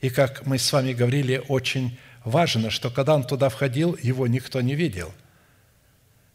[0.00, 4.60] И как мы с вами говорили, очень важно, что когда он туда входил, его никто
[4.62, 5.14] не видел.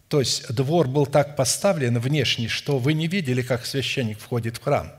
[0.08, 4.64] То есть двор был так поставлен внешне, что вы не видели, как священник входит в
[4.64, 4.94] храм.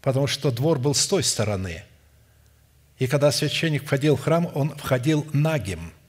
[0.00, 1.82] Потому что двор был с той стороны.
[2.98, 5.92] И когда священник входил в храм, он входил нагим–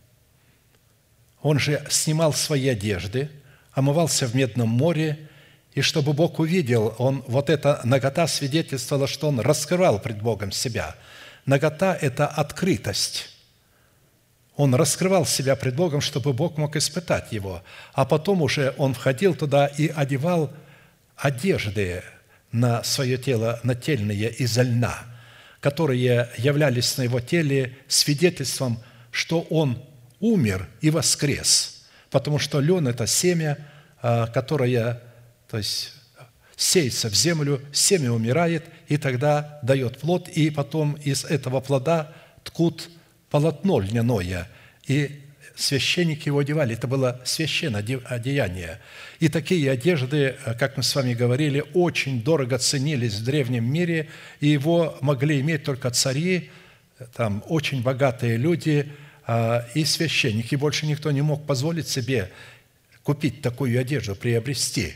[1.44, 3.30] он же снимал свои одежды,
[3.74, 5.30] омывался в Медном море,
[5.74, 10.96] и чтобы Бог увидел, он, вот эта нагота свидетельствовала, что он раскрывал пред Богом себя.
[11.46, 13.30] Нагота– это открытость.
[14.56, 17.62] Он раскрывал себя пред Богом, чтобы Бог мог испытать его.
[17.94, 20.54] А потом уже он входил туда и одевал
[21.18, 22.04] одежды
[22.52, 24.96] на свое тело нательные из льна,
[25.60, 28.80] которые являлись на его теле свидетельством,
[29.12, 29.84] что он
[30.24, 33.58] умер и воскрес, потому что лен– это семя,
[34.02, 35.02] а, которое
[35.50, 35.92] то есть,
[36.56, 42.14] сеется в землю, семя умирает, и тогда дает плод, и потом из этого плода
[42.46, 42.90] ткут
[43.30, 44.50] полотно льняное,
[44.88, 45.22] и
[45.56, 46.74] священники его одевали.
[46.74, 48.80] Это было священное одеяние.
[49.20, 54.08] И такие одежды, как мы с вами говорили, очень дорого ценились в древнем мире,
[54.40, 56.50] и его могли иметь только цари,
[57.14, 58.90] там очень богатые люди–
[59.26, 62.32] а, и священники, больше никто не мог позволить себе
[63.04, 64.96] купить такую одежду, приобрести.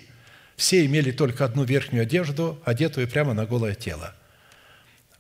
[0.56, 4.16] Все имели только одну верхнюю одежду, одетую прямо на голое тело.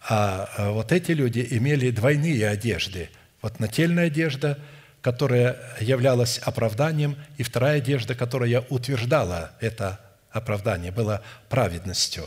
[0.09, 3.09] А, а вот эти люди имели двойные одежды.
[3.41, 4.57] Вот нательная одежда,
[5.01, 9.99] которая являлась оправданием, и вторая одежда, которая утверждала это
[10.31, 12.23] оправдание, было праведностью.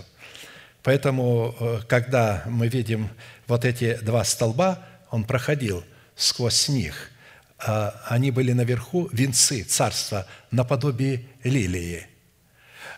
[0.82, 3.10] Поэтому, э, когда мы видим
[3.46, 4.78] вот эти два столба,
[5.10, 5.84] он проходил
[6.20, 7.10] сквозь них.
[7.58, 12.06] А они были наверху, венцы царства, наподобие лилии.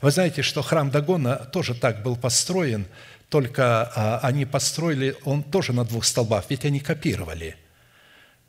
[0.00, 2.86] Вы знаете, что храм Дагона тоже так был построен,
[3.28, 7.56] только а, они построили, он тоже на двух столбах, ведь они копировали.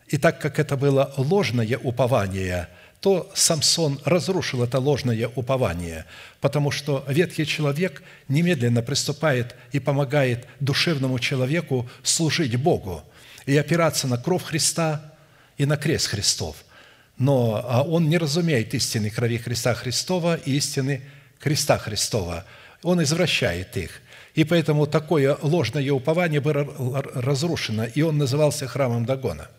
[0.07, 2.67] И так как это было ложное упование–
[3.03, 6.05] то Самсон разрушил это ложное упование,
[6.39, 13.03] потому что ветхий человек немедленно приступает и помогает душевному человеку служить Богу
[13.45, 15.13] и опираться на кровь Христа
[15.57, 16.57] и на крест Христов.
[17.17, 21.01] Но а он не разумеет истины крови Христа Христова и истины
[21.39, 22.45] креста Христова.
[22.81, 24.01] Он извращает их.
[24.33, 26.65] И поэтому такое ложное упование было
[27.13, 29.47] разрушено, и он назывался храмом Дагона–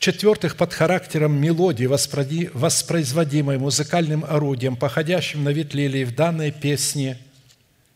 [0.00, 7.18] в-четвертых, под характером мелодии, воспроизводимой музыкальным орудием, походящим на вид лилии в данной песне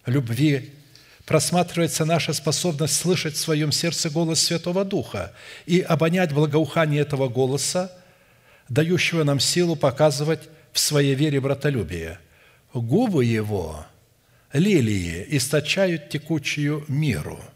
[0.04, 0.74] любви,
[1.26, 5.32] просматривается наша способность слышать в своем сердце голос Святого Духа
[5.66, 7.92] и обонять благоухание этого голоса,
[8.68, 12.18] дающего нам силу показывать в своей вере братолюбие.
[12.72, 13.86] Губы его,
[14.52, 17.40] лилии, источают текучую миру–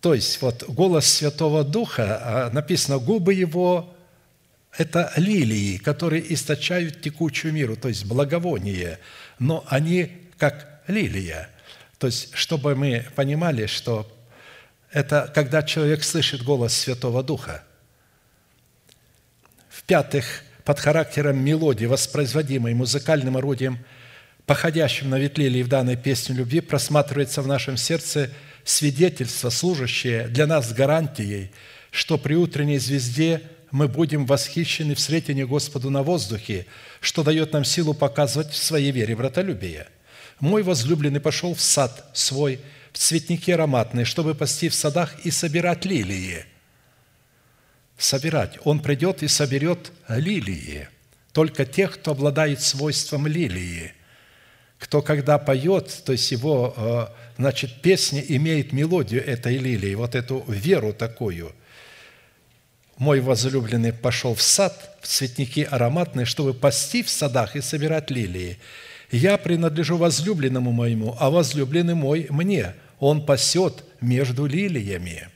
[0.00, 3.94] то есть вот голос Святого Духа, а, написано, губы Его–
[4.78, 8.98] это лилии, которые источают текучую миру, то есть благовоние,
[9.38, 11.50] но они как лилия.
[12.00, 14.10] То есть, чтобы мы понимали, что
[14.90, 17.62] это когда человек слышит голос Святого Духа.
[19.68, 23.78] В-пятых, под характером мелодии, воспроизводимой музыкальным орудием,
[24.46, 28.30] походящим на ветлилии в данной песне любви, просматривается в нашем сердце–
[28.64, 31.50] свидетельство, служащее для нас гарантией,
[31.90, 36.66] что при утренней звезде мы будем восхищены в сретении Господу на воздухе,
[37.00, 39.86] что дает нам силу показывать в своей вере братолюбие.
[40.40, 42.60] Мой возлюбленный пошел в сад свой,
[42.92, 46.44] в цветники ароматные, чтобы пасти в садах и собирать лилии.
[47.96, 48.58] Собирать.
[48.64, 50.88] Он придет и соберет лилии.
[51.32, 53.92] Только тех, кто обладает свойством лилии.
[54.78, 57.06] Кто, когда поет, то есть его э,
[57.40, 61.54] Значит, песня имеет мелодию этой лилии, вот эту веру такую.
[62.98, 68.58] «Мой возлюбленный пошел в сад, в цветники ароматные, чтобы пасти в садах и собирать лилии.
[69.10, 72.74] Я принадлежу возлюбленному моему, а возлюбленный мой мне.
[72.98, 75.28] Он пасет между лилиями».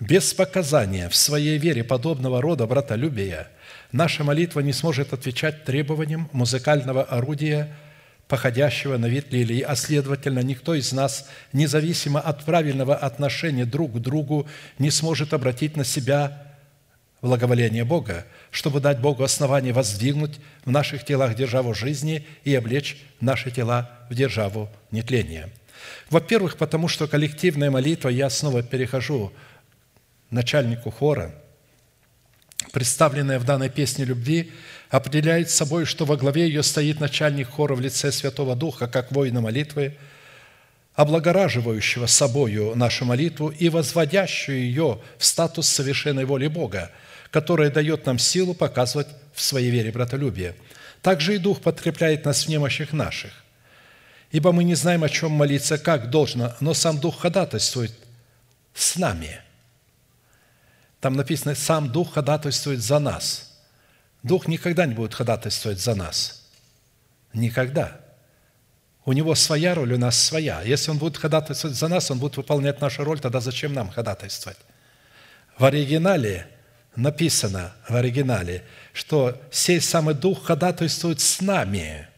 [0.00, 3.48] Без показания в своей вере подобного рода братолюбия
[3.90, 7.74] наша молитва не сможет отвечать требованиям музыкального орудия–
[8.28, 13.98] походящего на вид лилии, а следовательно, никто из нас, независимо от правильного отношения друг к
[13.98, 14.46] другу,
[14.78, 16.54] не сможет обратить на себя
[17.22, 23.50] благоволение Бога, чтобы дать Богу основание воздвигнуть в наших телах державу жизни и облечь наши
[23.50, 25.50] тела в державу нетления.
[26.10, 29.32] Во-первых, потому что коллективная молитва, я снова перехожу
[30.30, 31.34] начальнику хора,
[32.72, 34.52] представленная в данной песне любви,
[34.90, 39.40] определяет собой, что во главе ее стоит начальник хора в лице Святого Духа, как воина
[39.40, 39.96] молитвы,
[40.94, 46.90] облагораживающего собою нашу молитву и возводящую ее в статус совершенной воли Бога,
[47.30, 50.54] которая дает нам силу показывать в своей вере братолюбие.
[51.02, 53.32] Также и Дух подкрепляет нас в немощах наших.
[54.30, 57.92] Ибо мы не знаем, о чем молиться, как должно, но сам Дух ходатайствует
[58.74, 59.40] с нами.
[61.00, 63.44] Там написано, сам Дух ходатайствует за нас–
[64.22, 66.42] Дух никогда не будет ходатайствовать за нас.
[67.32, 68.00] Никогда.
[69.04, 70.60] У него своя роль, у нас своя.
[70.62, 74.58] Если он будет ходатайствовать за нас, он будет выполнять нашу роль, тогда зачем нам ходатайствовать?
[75.56, 76.46] В оригинале
[76.98, 82.08] написано, в оригинале, что сей самый Дух ходатайствует с нами,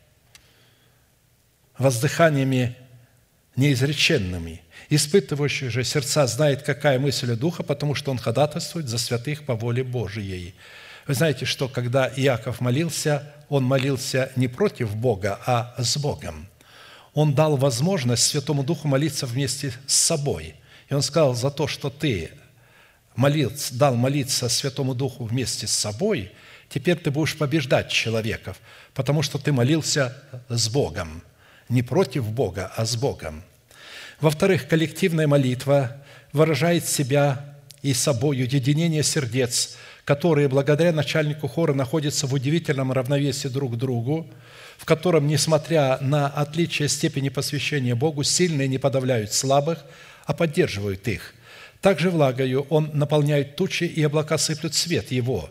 [1.79, 2.77] воздыханиями
[3.57, 4.63] неизреченными.
[4.89, 9.85] Испытывающий же сердца знает, какая мысль Духа, потому что он ходатайствует за святых по воле
[9.85, 10.55] Божией.
[11.07, 16.49] Вы знаете, что когда Иаков молился, он молился не против Бога, а с Богом.
[17.13, 20.55] Он дал возможность Святому Духу молиться вместе с собой.
[20.89, 22.31] И он сказал, за то, что ты
[23.17, 26.33] молился, дал молиться Святому Духу вместе с собой,
[26.69, 28.61] теперь ты будешь побеждать человеков,
[28.95, 30.17] потому что ты молился
[30.49, 31.23] с Богом.
[31.69, 33.43] Не против Бога, а с Богом.
[34.21, 35.97] Во-вторых, коллективная молитва
[36.33, 39.77] выражает себя и собою единение сердец–
[40.11, 44.29] которые благодаря начальнику хора находятся в удивительном равновесии друг к другу,
[44.77, 49.85] в котором, несмотря на отличие степени посвящения Богу, сильные не подавляют слабых,
[50.25, 51.33] а поддерживают их.
[51.81, 55.51] Также влагою Он наполняет тучи, и облака сыплют свет Его.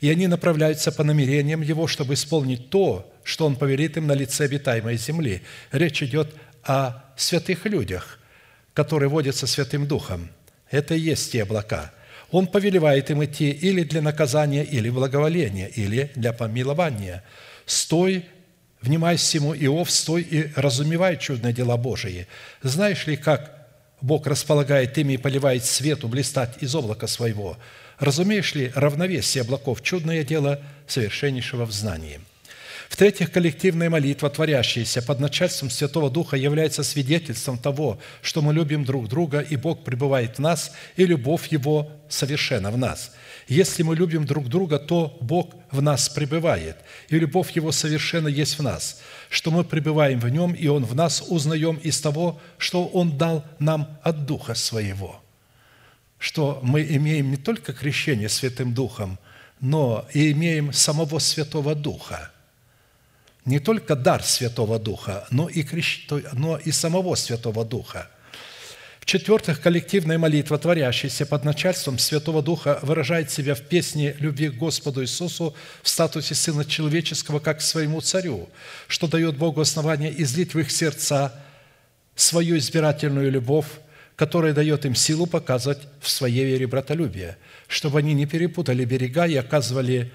[0.00, 4.44] и они направляются по намерениям Его, чтобы исполнить то, что Он повелит им на лице
[4.44, 5.42] обитаемой земли.
[5.72, 8.18] Речь идет о святых людях,
[8.72, 10.30] которые водятся Святым Духом.
[10.70, 11.92] Это и есть те облака.
[12.30, 17.22] Он повелевает им идти или для наказания, или благоволения, или для помилования.
[17.66, 18.24] «Стой,
[18.80, 22.26] внимай всему, Иов, стой и разумевай чудные дела Божии.
[22.62, 23.59] Знаешь ли, как
[24.00, 27.56] Бог располагает ими и поливает свету блистать из облака своего?
[27.98, 32.20] Разумеешь ли равновесие облаков– чудное дело совершеннейшего в знании?»
[32.90, 39.08] В-третьих, коллективная молитва, творящаяся под начальством Святого Духа, является свидетельством того, что мы любим друг
[39.08, 43.12] друга, и Бог пребывает в нас, и любовь Его совершенна в нас.
[43.46, 48.58] Если мы любим друг друга, то Бог в нас пребывает, и любовь Его совершенно есть
[48.58, 49.00] в нас,
[49.30, 53.44] что мы пребываем в Нем, и Он в нас узнаем из того, что Он дал
[53.60, 55.22] нам от Духа Своего.
[56.18, 59.16] Что мы имеем не только крещение Святым Духом,
[59.60, 62.32] но и имеем самого Святого Духа–
[63.44, 66.06] не только дар Святого Духа, но и, крещ...
[66.32, 68.08] но и самого Святого Духа.
[69.00, 75.02] В-четвертых, коллективная молитва, творящаяся под начальством Святого Духа, выражает себя в песне любви к Господу
[75.02, 78.48] Иисусу в статусе Сына Человеческого, как к своему Царю,
[78.86, 81.34] что дает Богу основание излить в их сердца
[82.14, 83.66] свою избирательную любовь,
[84.16, 87.38] которая дает им силу показывать в своей вере братолюбие,
[87.68, 90.12] чтобы они не перепутали берега и оказывали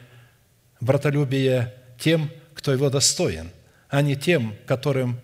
[0.80, 2.30] братолюбие тем,
[2.66, 3.52] кто его достоин,
[3.90, 5.22] а не тем, которым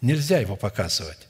[0.00, 1.26] нельзя его показывать.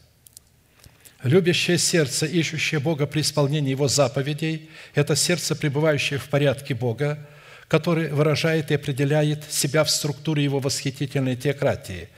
[1.22, 7.18] Любящее сердце, ищущее Бога при исполнении Его заповедей, это сердце, пребывающее в порядке Бога,
[7.66, 12.10] который выражает и определяет себя в структуре Его восхитительной теократии.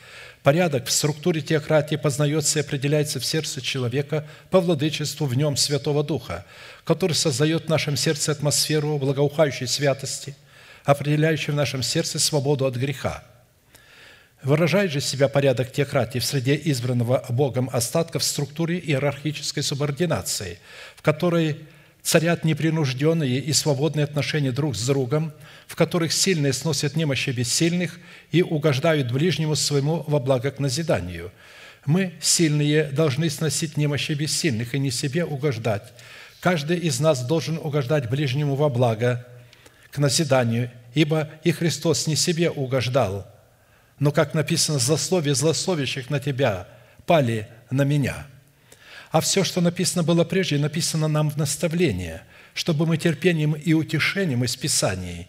[0.43, 6.03] Порядок в структуре теократии познается и определяется в сердце человека по владычеству в нем Святого
[6.03, 6.45] Духа,
[6.83, 10.35] который создает в нашем сердце атмосферу благоухающей святости,
[10.83, 13.23] определяющую в нашем сердце свободу от греха–
[14.47, 20.61] Выражает же себя порядок теократии в среде избранного Богом остатка в структуре иерархической субординации,
[20.95, 21.57] в которой
[22.01, 25.33] царят непринужденные и свободные отношения друг с другом,
[25.67, 27.99] в которых сильные сносят немощи бессильных
[28.31, 31.33] и угождают ближнему своему во благо к назиданию.
[31.85, 35.93] Мы, сильные, должны сносить немощи бессильных и не себе угождать.
[36.39, 39.27] Каждый из нас должен угождать ближнему во благо
[39.91, 43.27] к назиданию, ибо и Христос не себе угождал–
[43.99, 46.69] но, как написано, злословие злословящих на тебя
[47.07, 48.27] пали на меня.
[49.11, 52.23] А все, что написано было прежде, написано нам в наставление,
[52.55, 55.29] чтобы мы терпением и утешением из Писаний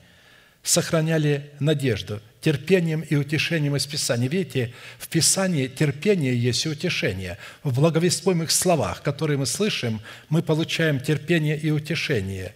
[0.68, 4.28] сохраняли надежду, терпением и утешением из Писания.
[4.28, 7.38] Видите, в Писании терпение есть и утешение.
[7.64, 12.54] В благовествуемых словах, которые мы слышим, мы получаем терпение и утешение.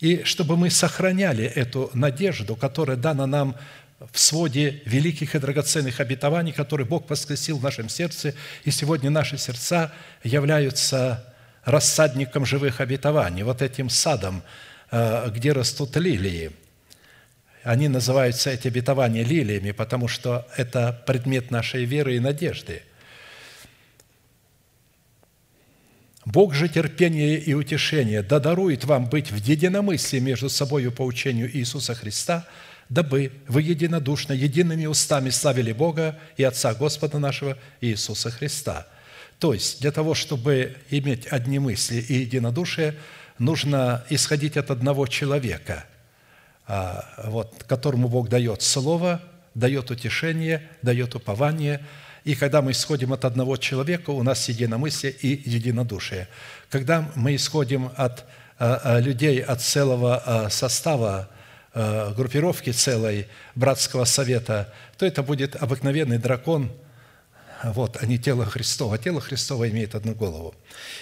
[0.00, 3.56] И чтобы мы сохраняли эту надежду, которая дана нам
[3.98, 9.38] в своде великих и драгоценных обетований, которые Бог воскресил в нашем сердце, и сегодня наши
[9.38, 9.92] сердца
[10.22, 14.42] являются рассадником живых обетований, вот этим садом,
[14.90, 16.52] э, где растут лилии.
[17.62, 22.82] Они называются, эти обетования, лилиями, потому что это предмет нашей веры и надежды.
[26.24, 31.50] Бог же терпение и утешение да дарует вам быть в единомыслии между собой по учению
[31.56, 32.46] Иисуса Христа–
[32.88, 38.86] дабы вы единодушно, едиными устами славили Бога и Отца Господа нашего Иисуса Христа».
[39.38, 42.94] То есть, для того, чтобы иметь одни мысли и единодушие,
[43.38, 45.84] нужно исходить от одного человека,
[46.66, 49.20] а, вот, которому Бог дает Слово,
[49.54, 51.84] дает утешение, дает упование.
[52.24, 56.28] И когда мы исходим от одного человека, у нас единомыслие и единодушие.
[56.70, 58.24] Когда мы исходим от
[58.58, 61.28] а, а, людей, от целого состава
[62.16, 66.72] группировки целой братского совета, то это будет обыкновенный дракон,
[67.62, 68.98] вот, а не тело Христова.
[68.98, 70.54] Тело Христово имеет одну голову.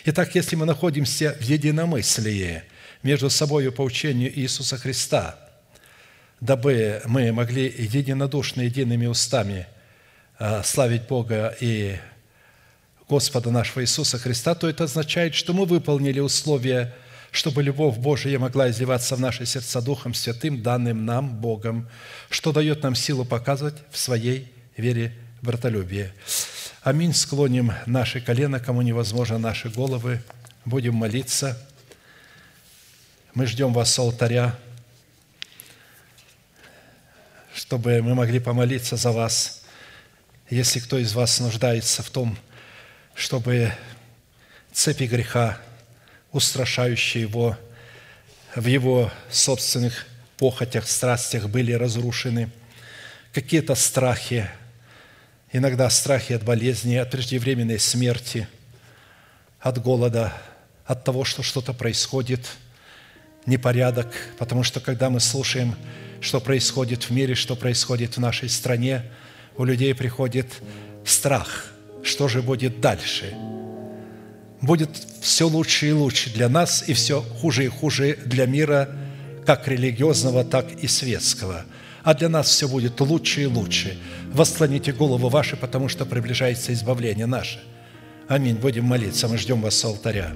[0.04, 2.62] Итак, если мы находимся в единомыслии
[3.02, 5.38] между собой по учению Иисуса Христа,
[6.40, 9.66] дабы мы могли единодушно, едиными устами
[10.38, 11.96] э, славить Бога и
[13.08, 16.94] Господа нашего Иисуса Христа, то это означает, что мы выполнили условия
[17.34, 21.88] чтобы любовь Божия могла изливаться в наши сердца Духом Святым, данным нам Богом,
[22.30, 25.12] что дает нам силу показывать в своей вере
[25.42, 26.14] братолюбие.
[26.82, 27.12] Аминь.
[27.12, 30.22] Склоним наши колено, кому невозможно наши головы.
[30.64, 31.60] Будем молиться.
[33.34, 34.56] Мы ждем вас с алтаря,
[37.52, 39.64] чтобы мы могли помолиться за вас.
[40.50, 42.38] Если кто из вас нуждается в том,
[43.16, 43.72] чтобы
[44.72, 45.58] цепи греха
[46.34, 47.56] устрашающие его
[48.54, 50.06] в его собственных
[50.36, 52.50] похотях, страстях были разрушены,
[53.32, 54.48] какие-то страхи,
[55.52, 58.48] иногда страхи от болезни, от преждевременной смерти,
[59.60, 60.32] от голода,
[60.84, 62.46] от того, что что-то происходит,
[63.46, 65.76] непорядок, потому что когда мы слушаем,
[66.20, 69.02] что происходит в мире, что происходит в нашей стране,
[69.56, 70.52] у людей приходит
[71.04, 73.34] страх, что же будет дальше.
[74.64, 74.88] Будет
[75.20, 78.88] все лучше и лучше для нас, и все хуже и хуже для мира,
[79.44, 81.66] как религиозного, так и светского.
[82.02, 83.98] А для нас все будет лучше и лучше.
[84.32, 87.62] Восклоните голову ваши, потому что приближается избавление наше.
[88.26, 88.56] Аминь.
[88.56, 89.28] Будем молиться.
[89.28, 90.32] Мы ждем вас с алтаря.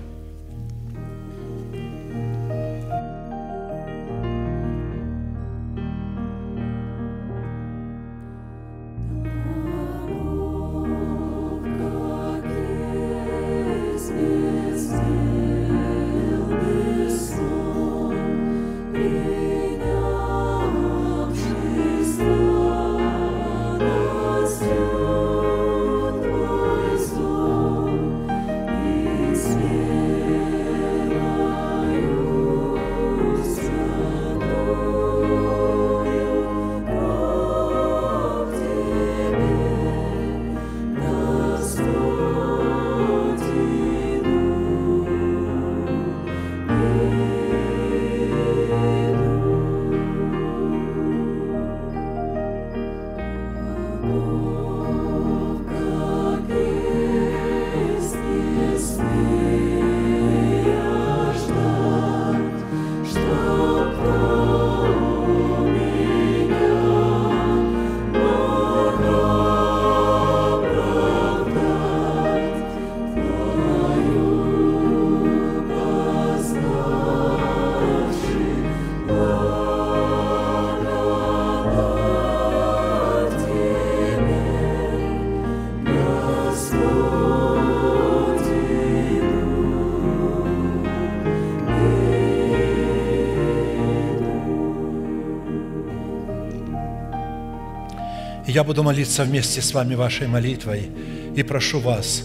[98.59, 100.90] Я буду молиться вместе с вами вашей молитвой
[101.36, 102.24] и прошу вас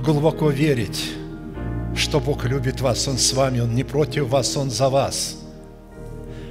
[0.00, 1.04] глубоко верить,
[1.94, 5.36] что Бог любит вас, Он с вами, Он не против вас, Он за вас.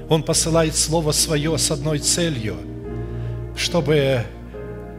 [0.07, 2.55] Он посылает Слово Свое с одной целью,
[3.57, 4.23] чтобы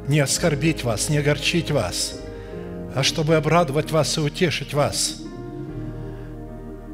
[0.09, 2.21] не оскорбить вас, не огорчить вас,
[2.95, 5.23] а чтобы обрадовать вас и утешить вас.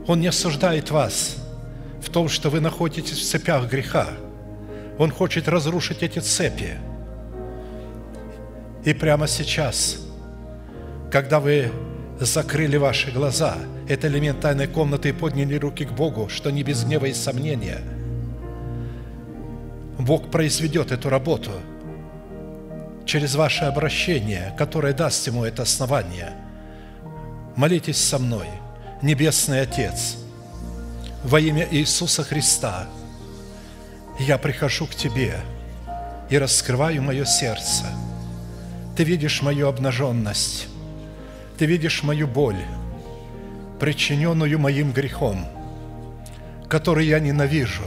[0.06, 1.38] Он не осуждает вас
[2.00, 4.06] в том, что вы находитесь в цепях греха.
[4.98, 6.78] Он хочет разрушить эти цепи–
[8.84, 9.98] и прямо сейчас,
[11.10, 11.72] когда вы
[12.20, 13.56] закрыли ваши глаза,
[13.88, 17.80] это элемент тайной комнаты, и подняли руки к Богу, что не без гнева и сомнения,
[19.98, 21.50] Бог произведет эту работу
[23.06, 26.32] через ваше обращение, которое даст Ему это основание.
[27.56, 28.48] Молитесь со мной,
[29.02, 30.16] Небесный Отец,
[31.22, 32.86] во имя Иисуса Христа,
[34.18, 35.36] я прихожу к Тебе
[36.28, 37.86] и раскрываю мое сердце–
[38.96, 40.68] ты видишь мою обнаженность,
[41.58, 42.62] Ты видишь мою боль,
[43.80, 45.46] причиненную моим грехом,
[46.68, 47.84] который я ненавижу,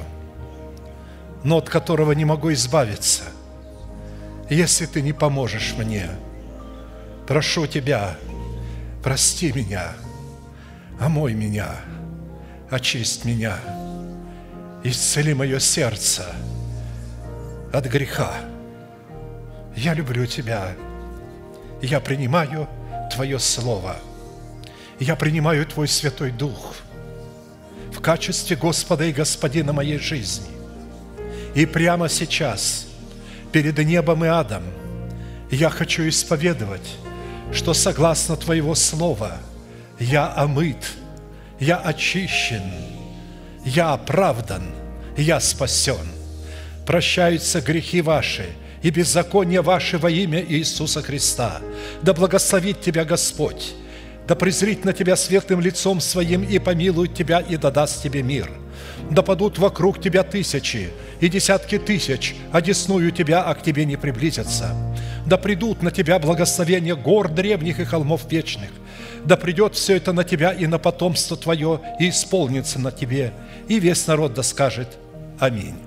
[1.44, 3.24] но от которого не могу избавиться.
[4.50, 6.10] Если Ты не поможешь мне,
[7.26, 8.18] прошу Тебя,
[9.02, 9.94] прости меня,
[11.00, 11.70] омой меня,
[12.70, 13.58] очисть меня,
[14.84, 16.26] исцели мое сердце
[17.72, 18.34] от греха.
[19.76, 20.72] Я люблю Тебя–
[21.82, 22.68] я принимаю
[23.14, 23.98] Твое Слово.
[25.00, 26.76] Я принимаю Твой Святой Дух
[27.92, 30.48] в качестве Господа и Господина моей жизни.
[31.56, 32.88] И прямо сейчас,
[33.52, 34.64] перед небом и адом,
[35.52, 36.96] я хочу исповедовать,
[37.54, 39.38] что согласно Твоего Слова
[40.00, 40.86] я омыт,
[41.60, 42.72] я очищен,
[43.66, 44.64] я оправдан,
[45.16, 46.08] я спасен.
[46.86, 48.50] Прощаются грехи ваши–
[48.82, 51.62] и беззакония ваши во имя Иисуса Христа.
[52.02, 53.74] Да благословит тебя Господь,
[54.28, 58.52] да презрит на тебя светлым лицом своим и помилует тебя и да даст тебе мир.
[59.10, 60.90] Да падут вокруг тебя тысячи
[61.20, 64.76] и десятки тысяч, а десную тебя, а к тебе не приблизятся.
[65.26, 68.70] Да придут на тебя благословения гор древних и холмов вечных.
[69.24, 73.34] Да придет все это на тебя и на потомство твое, и исполнится на тебе.
[73.68, 74.98] И весь народ да скажет
[75.40, 75.87] Аминь.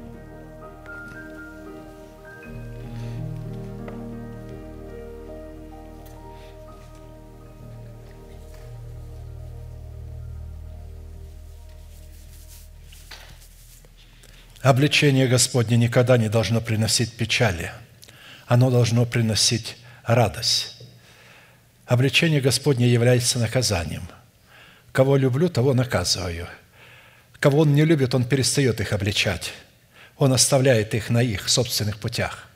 [14.63, 17.73] Обличение Господне никогда не должно приносить печали.
[18.47, 20.77] Оно должно приносить радость.
[21.87, 24.07] Обличение Господне является наказанием.
[24.93, 26.47] Кого люблю, того наказываю.
[27.39, 29.53] Кого Он не любит, Он перестает их обличать.
[30.19, 32.47] Он оставляет их на их собственных путях.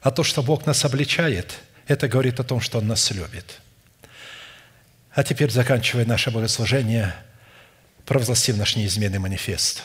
[0.00, 3.60] А то, что Бог нас обличает, это говорит о том, что Он нас любит.
[5.12, 7.14] А теперь, заканчивая наше богослужение,
[8.06, 9.84] провозгласим наш неизменный манифест.